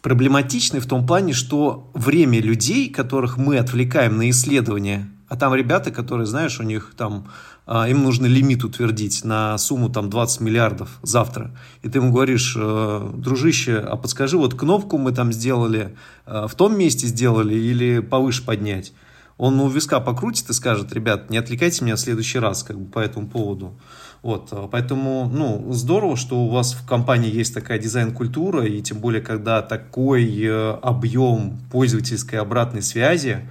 [0.00, 5.90] проблематичный в том плане, что время людей, которых мы отвлекаем на исследования, а там ребята,
[5.90, 7.28] которые, знаешь, у них там,
[7.68, 11.50] им нужно лимит утвердить на сумму там 20 миллиардов завтра.
[11.82, 15.94] И ты ему говоришь, э, дружище, а подскажи, вот кнопку мы там сделали,
[16.24, 18.94] э, в том месте сделали или повыше поднять?
[19.36, 22.90] Он у виска покрутит и скажет, ребят, не отвлекайте меня в следующий раз как бы
[22.90, 23.74] по этому поводу.
[24.22, 28.98] Вот, э, поэтому, ну, здорово, что у вас в компании есть такая дизайн-культура, и тем
[28.98, 30.48] более, когда такой
[30.80, 33.46] объем пользовательской обратной связи,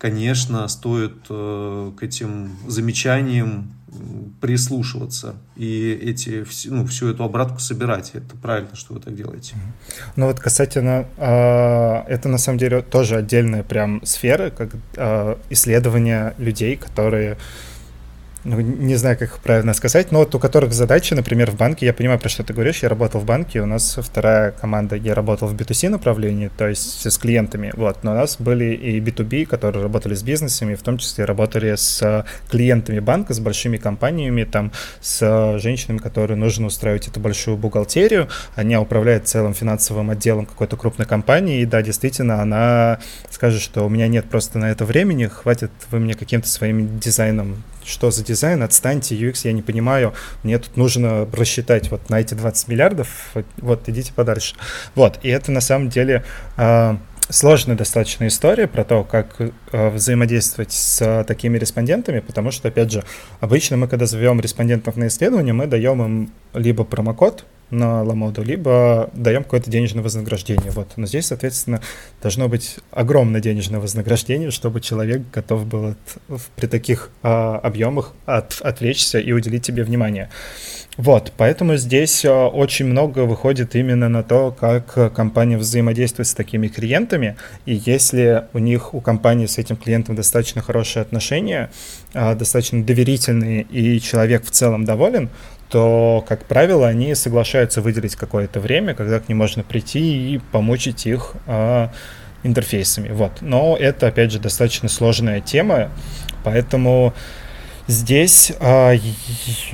[0.00, 3.74] конечно, стоит э, к этим замечаниям
[4.40, 8.12] прислушиваться и эти, ну, всю эту обратку собирать.
[8.14, 9.56] Это правильно, что вы так делаете.
[10.16, 16.34] Ну вот касательно, э, это на самом деле тоже отдельная прям сфера, как э, исследования
[16.38, 17.36] людей, которые
[18.44, 21.92] ну, не знаю, как правильно сказать, но вот у которых задачи, например, в банке, я
[21.92, 25.48] понимаю, про что ты говоришь, я работал в банке, у нас вторая команда, я работал
[25.48, 29.82] в B2C направлении, то есть с клиентами, вот, но у нас были и B2B, которые
[29.82, 34.72] работали с бизнесами, в том числе работали с клиентами банка, с большими компаниями, там,
[35.02, 41.06] с женщинами, которые нужно устраивать эту большую бухгалтерию, они управляют целым финансовым отделом какой-то крупной
[41.06, 45.70] компании, и да, действительно, она скажет, что у меня нет просто на это времени, хватит
[45.90, 50.76] вы мне каким-то своим дизайном что за дизайн, отстаньте, UX я не понимаю, мне тут
[50.76, 53.08] нужно рассчитать вот на эти 20 миллиардов,
[53.58, 54.54] вот идите подальше.
[54.94, 56.24] Вот, и это на самом деле
[56.56, 56.96] э,
[57.28, 63.04] сложная достаточно история про то, как э, взаимодействовать с такими респондентами, потому что, опять же,
[63.40, 69.10] обычно мы, когда зовем респондентов на исследование, мы даем им либо промокод, на ламоду, либо
[69.14, 70.70] даем какое-то денежное вознаграждение.
[70.70, 70.88] Вот.
[70.96, 71.80] Но здесь, соответственно,
[72.22, 78.60] должно быть огромное денежное вознаграждение, чтобы человек готов был от, при таких а, объемах от,
[78.60, 80.30] отвлечься и уделить тебе внимание.
[80.96, 86.68] Вот, поэтому здесь а, очень много выходит именно на то, как компания взаимодействует с такими
[86.68, 91.70] клиентами, и если у них, у компании с этим клиентом достаточно хорошие отношения,
[92.12, 95.30] а, достаточно доверительные, и человек в целом доволен,
[95.70, 101.06] то, как правило, они соглашаются выделить какое-то время, когда к ним можно прийти и помучить
[101.06, 101.90] их а,
[102.42, 103.10] интерфейсами.
[103.10, 103.40] Вот.
[103.40, 105.90] Но это, опять же, достаточно сложная тема,
[106.42, 107.14] поэтому
[107.86, 108.94] здесь а,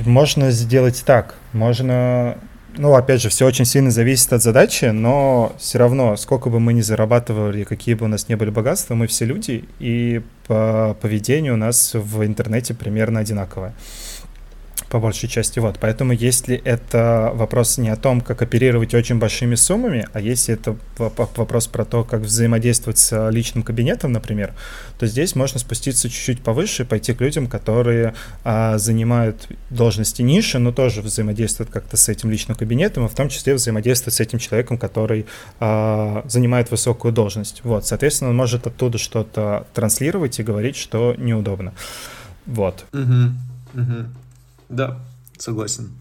[0.05, 1.35] можно сделать так.
[1.51, 2.37] Можно
[2.77, 6.73] ну, опять же, все очень сильно зависит от задачи, но все равно, сколько бы мы
[6.73, 11.55] ни зарабатывали, какие бы у нас не были богатства, мы все люди, и по поведению
[11.55, 13.73] у нас в интернете примерно одинаковое
[14.89, 15.59] по большей части.
[15.59, 15.77] Вот.
[15.79, 20.77] Поэтому если это вопрос не о том, как оперировать очень большими суммами, а если это
[20.97, 24.53] вопрос про то, как взаимодействовать с личным кабинетом, например,
[24.99, 28.13] то здесь можно спуститься чуть-чуть повыше, пойти к людям, которые
[28.43, 33.29] а, занимают должности ниши, но тоже взаимодействуют как-то с этим личным кабинетом, и в том
[33.29, 35.25] числе взаимодействуют с этим человеком, который
[35.59, 37.61] а, занимает высокую должность.
[37.63, 41.73] Вот, соответственно, он может оттуда что-то транслировать и говорить, что неудобно.
[42.45, 42.85] Вот.
[42.93, 44.05] Угу, угу.
[44.69, 44.99] Да,
[45.37, 45.91] согласен.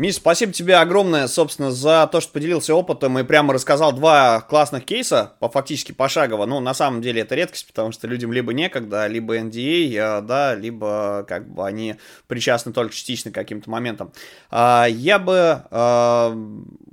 [0.00, 4.86] Миш, спасибо тебе огромное, собственно, за то, что поделился опытом и прямо рассказал два классных
[4.86, 6.46] кейса, по фактически пошагово.
[6.46, 10.54] Ну, на самом деле это редкость, потому что людям либо некогда, либо NDA, а, да,
[10.54, 11.96] либо как бы они
[12.28, 14.10] причастны только частично к каким-то моментам.
[14.50, 16.34] А, я бы а,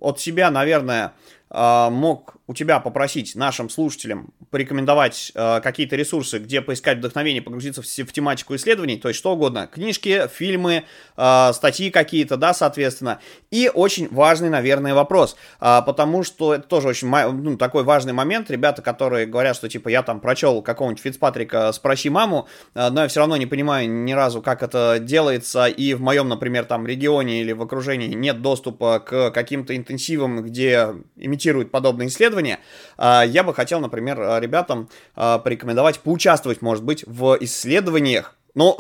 [0.02, 1.14] от себя, наверное,
[1.50, 7.82] э, мог у тебя попросить нашим слушателям порекомендовать э, какие-то ресурсы, где поискать вдохновение, погрузиться
[7.82, 10.86] в, в тематику исследований, то есть что угодно, книжки, фильмы,
[11.18, 13.20] э, статьи какие-то, да, соответственно.
[13.52, 18.50] И очень важный, наверное, вопрос, э, потому что это тоже очень ну, такой важный момент.
[18.50, 23.08] Ребята, которые говорят, что типа я там прочел какого-нибудь Фицпатрика «Спроси маму», э, но я
[23.10, 27.42] все равно не понимаю ни разу, как это делается, и в моем, например, там регионе
[27.42, 33.54] или в окружении нет доступа к каким-то интенсивам, где имитируют подобные исследования, э, я бы
[33.54, 38.76] хотел, например, ребятам э, порекомендовать поучаствовать, может быть, в исследованиях, но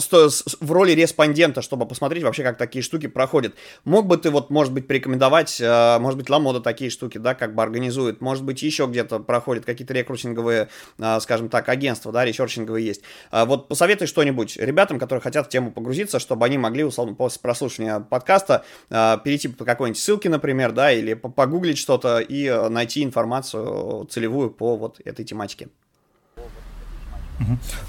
[0.59, 3.53] в роли респондента, чтобы посмотреть вообще, как такие штуки проходят.
[3.85, 7.53] Мог бы ты вот, может быть, порекомендовать, э, может быть, Ламода такие штуки, да, как
[7.53, 12.87] бы организует, может быть, еще где-то проходят какие-то рекрутинговые, э, скажем так, агентства, да, ресерчинговые
[12.87, 13.03] есть.
[13.29, 17.39] А вот посоветуй что-нибудь ребятам, которые хотят в тему погрузиться, чтобы они могли, условно, после
[17.39, 24.05] прослушивания подкаста э, перейти по какой-нибудь ссылке, например, да, или погуглить что-то и найти информацию
[24.09, 25.67] целевую по вот этой тематике.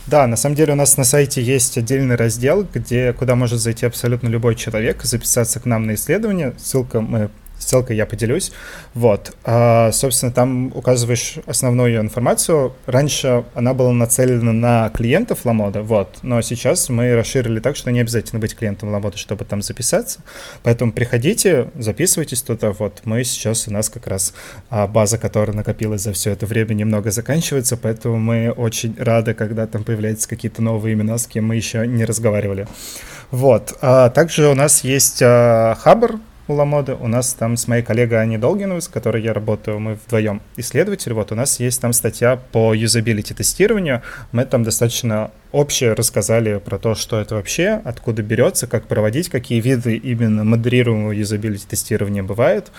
[0.06, 3.86] Да, на самом деле у нас на сайте есть отдельный раздел, где, куда может зайти
[3.86, 6.54] абсолютно любой человек, записаться к нам на исследование.
[6.58, 8.52] Ссылка мы ссылкой я поделюсь.
[8.94, 9.32] Вот.
[9.44, 12.74] А, собственно, там указываешь основную информацию.
[12.86, 18.00] Раньше она была нацелена на клиентов Ламода, вот, но сейчас мы расширили так, что не
[18.00, 20.20] обязательно быть клиентом Ламода, чтобы там записаться.
[20.62, 22.72] Поэтому приходите, записывайтесь туда.
[22.72, 24.34] Вот мы сейчас, у нас как раз
[24.70, 29.66] а, база, которая накопилась за все это время, немного заканчивается, поэтому мы очень рады, когда
[29.66, 32.66] там появляются какие-то новые имена, с кем мы еще не разговаривали.
[33.30, 33.76] Вот.
[33.80, 36.18] А также у нас есть а, Хабр,
[36.48, 36.94] у Ламоды.
[36.94, 41.12] У нас там с моей коллегой Аней Долгиновой, с которой я работаю, мы вдвоем исследователи.
[41.12, 44.02] Вот у нас есть там статья по юзабилити тестированию.
[44.32, 49.60] Мы там достаточно общее рассказали про то, что это вообще, откуда берется, как проводить, какие
[49.60, 52.72] виды именно модерируемого юзабилити тестирования бывают.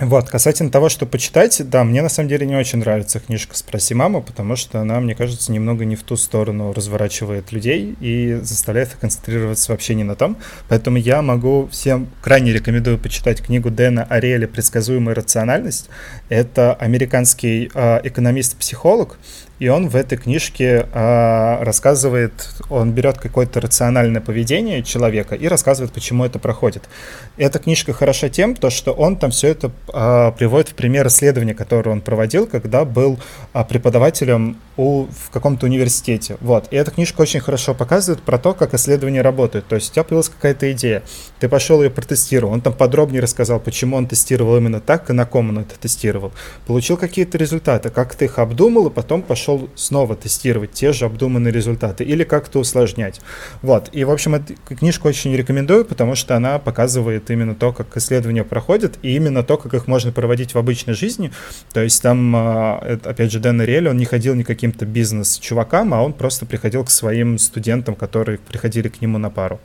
[0.00, 3.94] Вот, касательно того, что почитать, да, мне на самом деле не очень нравится книжка «Спроси
[3.94, 8.92] маму», потому что она, мне кажется, немного не в ту сторону разворачивает людей и заставляет
[8.92, 10.36] их концентрироваться вообще не на том.
[10.68, 15.88] Поэтому я могу всем крайне рекомендую почитать книгу Дэна Ариэля «Предсказуемая рациональность».
[16.28, 19.18] Это американский э, экономист-психолог,
[19.58, 22.32] и он в этой книжке э, рассказывает,
[22.70, 26.88] он берет какое-то рациональное поведение человека и рассказывает, почему это проходит.
[27.36, 31.54] Эта книжка хороша тем, то, что он там все это э, приводит в пример исследования,
[31.54, 33.18] которое он проводил, когда был
[33.52, 36.36] э, преподавателем у, в каком-то университете.
[36.40, 36.68] Вот.
[36.70, 39.66] И эта книжка очень хорошо показывает про то, как исследования работают.
[39.66, 41.02] То есть у тебя появилась какая-то идея,
[41.40, 45.26] ты пошел ее протестировал, он там подробнее рассказал, почему он тестировал именно так и на
[45.26, 46.32] ком он это тестировал.
[46.66, 51.06] Получил какие-то результаты, как ты их обдумал, и потом пошел пошел снова тестировать те же
[51.06, 53.20] обдуманные результаты или как-то усложнять.
[53.62, 53.88] Вот.
[53.92, 58.44] И, в общем, эту книжку очень рекомендую, потому что она показывает именно то, как исследования
[58.44, 61.32] проходят, и именно то, как их можно проводить в обычной жизни.
[61.72, 66.02] То есть там, а, опять же, Дэн Риэль, он не ходил ни каким-то бизнес-чувакам, а
[66.02, 69.60] он просто приходил к своим студентам, которые приходили к нему на пару.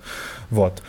[0.50, 0.82] Вот.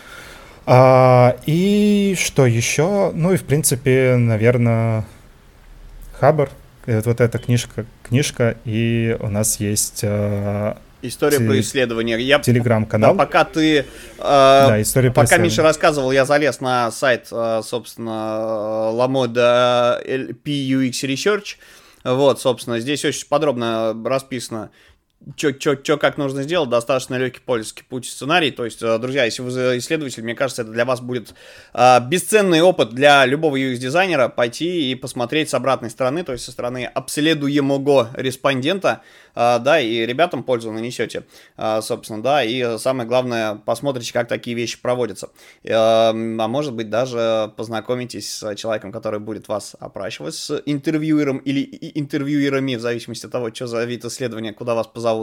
[0.66, 3.10] А, и что еще?
[3.12, 5.04] Ну и, в принципе, наверное,
[6.20, 6.48] Хабр,
[6.86, 11.44] это вот эта книжка, книжка, и у нас есть э, История те...
[11.44, 12.20] про исследование.
[12.20, 12.38] Я...
[12.38, 13.12] Телеграм-канал.
[13.12, 13.80] Да, пока ты...
[13.80, 13.84] Э,
[14.18, 21.56] да, история Пока Миша рассказывал, я залез на сайт, э, собственно, Ламода PUX Research.
[22.04, 24.70] Вот, собственно, здесь очень подробно расписано,
[25.36, 28.50] что как нужно сделать, достаточно легкий пользовательский путь сценарий.
[28.50, 31.34] То есть, э, друзья, если вы исследователь, мне кажется, это для вас будет
[31.72, 36.52] э, бесценный опыт для любого UX-дизайнера пойти и посмотреть с обратной стороны, то есть со
[36.52, 39.02] стороны обследуемого респондента,
[39.34, 41.24] а, да, и ребятам пользу нанесете,
[41.56, 45.30] а, собственно, да, и самое главное, посмотрите, как такие вещи проводятся.
[45.68, 51.68] А, а может быть, даже познакомитесь с человеком, который будет вас опрашивать, с интервьюером или
[51.94, 55.13] интервьюерами, в зависимости от того, что за вид исследования, куда вас позовут.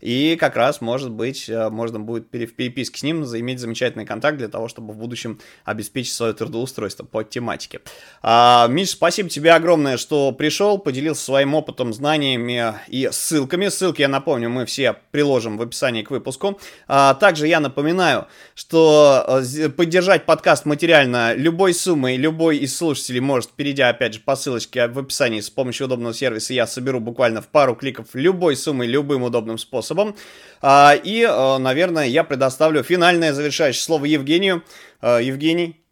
[0.00, 4.48] И как раз, может быть, можно будет в переписке с ним заиметь замечательный контакт для
[4.48, 7.80] того, чтобы в будущем обеспечить свое трудоустройство по тематике.
[8.22, 13.68] Миш, спасибо тебе огромное, что пришел, поделился своим опытом, знаниями и ссылками.
[13.68, 16.60] Ссылки, я напомню, мы все приложим в описании к выпуску.
[16.88, 23.50] А, также я напоминаю, что э, поддержать подкаст материально любой суммой, любой из слушателей может,
[23.52, 27.48] перейдя, опять же, по ссылочке в описании с помощью удобного сервиса, я соберу буквально в
[27.48, 30.16] пару кликов любой суммой, любым удобным способом.
[30.62, 34.62] А, и, э, наверное, я предоставлю финальное завершающее слово Евгению.
[35.02, 35.84] Э, Евгений,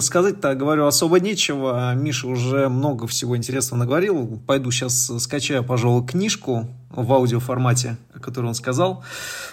[0.00, 1.94] Сказать-то, говорю, особо нечего.
[1.94, 4.40] Миша уже много всего интересного наговорил.
[4.46, 9.04] Пойду сейчас скачаю, пожалуй, книжку в аудиоформате, о которой он сказал.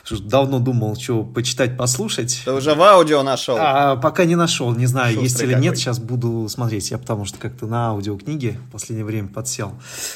[0.09, 2.41] Давно думал, что почитать, послушать.
[2.45, 3.57] Ты уже в аудио нашел?
[3.59, 5.77] А, пока не нашел, не знаю, Шустрый есть или нет.
[5.77, 6.91] Сейчас буду смотреть.
[6.91, 9.73] Я потому что как-то на аудиокниге в последнее время подсел.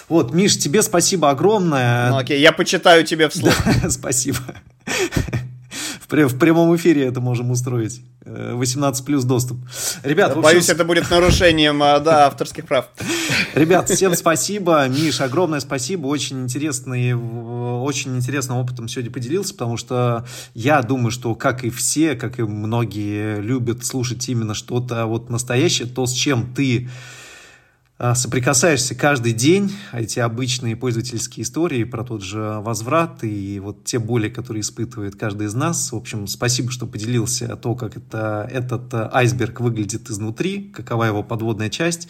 [0.08, 2.12] Вот, Миш, тебе спасибо огромное.
[2.12, 3.54] Ну окей, я почитаю тебе вслух.
[3.90, 4.40] Спасибо
[6.10, 8.02] в прямом эфире это можем устроить.
[8.26, 9.58] 18 э, плюс доступ.
[10.04, 10.42] Ребят, общем...
[10.42, 12.88] Боюсь, это будет нарушением а, да, авторских прав.
[13.54, 14.88] Ребят, всем спасибо.
[14.88, 16.08] Миш, огромное спасибо.
[16.08, 22.16] Очень интересный, очень интересным опытом сегодня поделился, потому что я думаю, что, как и все,
[22.16, 26.90] как и многие любят слушать именно что-то вот настоящее, то, с чем ты
[28.16, 34.30] соприкасаешься каждый день, эти обычные пользовательские истории про тот же возврат и вот те боли,
[34.30, 35.92] которые испытывает каждый из нас.
[35.92, 41.24] В общем, спасибо, что поделился то, как это, этот э, айсберг выглядит изнутри, какова его
[41.24, 42.08] подводная часть.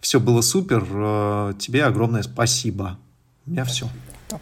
[0.00, 0.84] Все было супер.
[0.90, 2.98] Э, тебе огромное спасибо.
[3.46, 3.88] У меня все.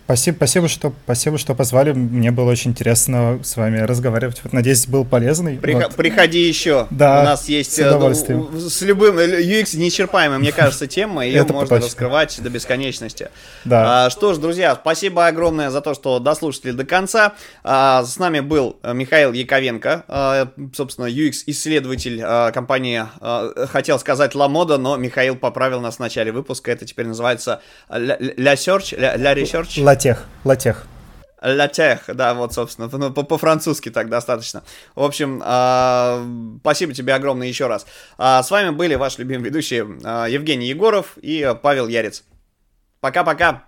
[0.04, 1.92] Спасибо, спасибо, что, спасибо, что позвали.
[1.92, 4.40] Мне было очень интересно с вами разговаривать.
[4.42, 5.56] Вот, надеюсь, был полезный.
[5.56, 5.76] Прих...
[5.76, 5.94] Вот.
[5.94, 6.86] Приходи еще.
[6.90, 8.48] Да, У нас есть с, э, удовольствием.
[8.52, 11.24] Ну, с любым UX неисчерпаемая, мне кажется, тема.
[11.26, 13.30] Ее можно раскрывать до бесконечности.
[13.64, 14.06] Да.
[14.06, 17.34] А, что ж, друзья, спасибо огромное за то, что дослушали до конца.
[17.62, 24.34] А, с нами был э, Михаил Яковенко, а, собственно, UX-исследователь а, компании, а, хотел сказать
[24.34, 26.72] La Moda, но Михаил поправил нас в начале выпуска.
[26.72, 29.75] Это теперь называется La, La Search, La, La Research.
[29.78, 30.86] Латех, латех.
[31.42, 34.62] Латех, да, вот, собственно, ну, по-французски так достаточно.
[34.94, 37.86] В общем, э, спасибо тебе огромное еще раз.
[38.16, 42.24] А, с вами были ваши любимые ведущие э, Евгений Егоров и Павел Ярец.
[43.00, 43.64] Пока-пока.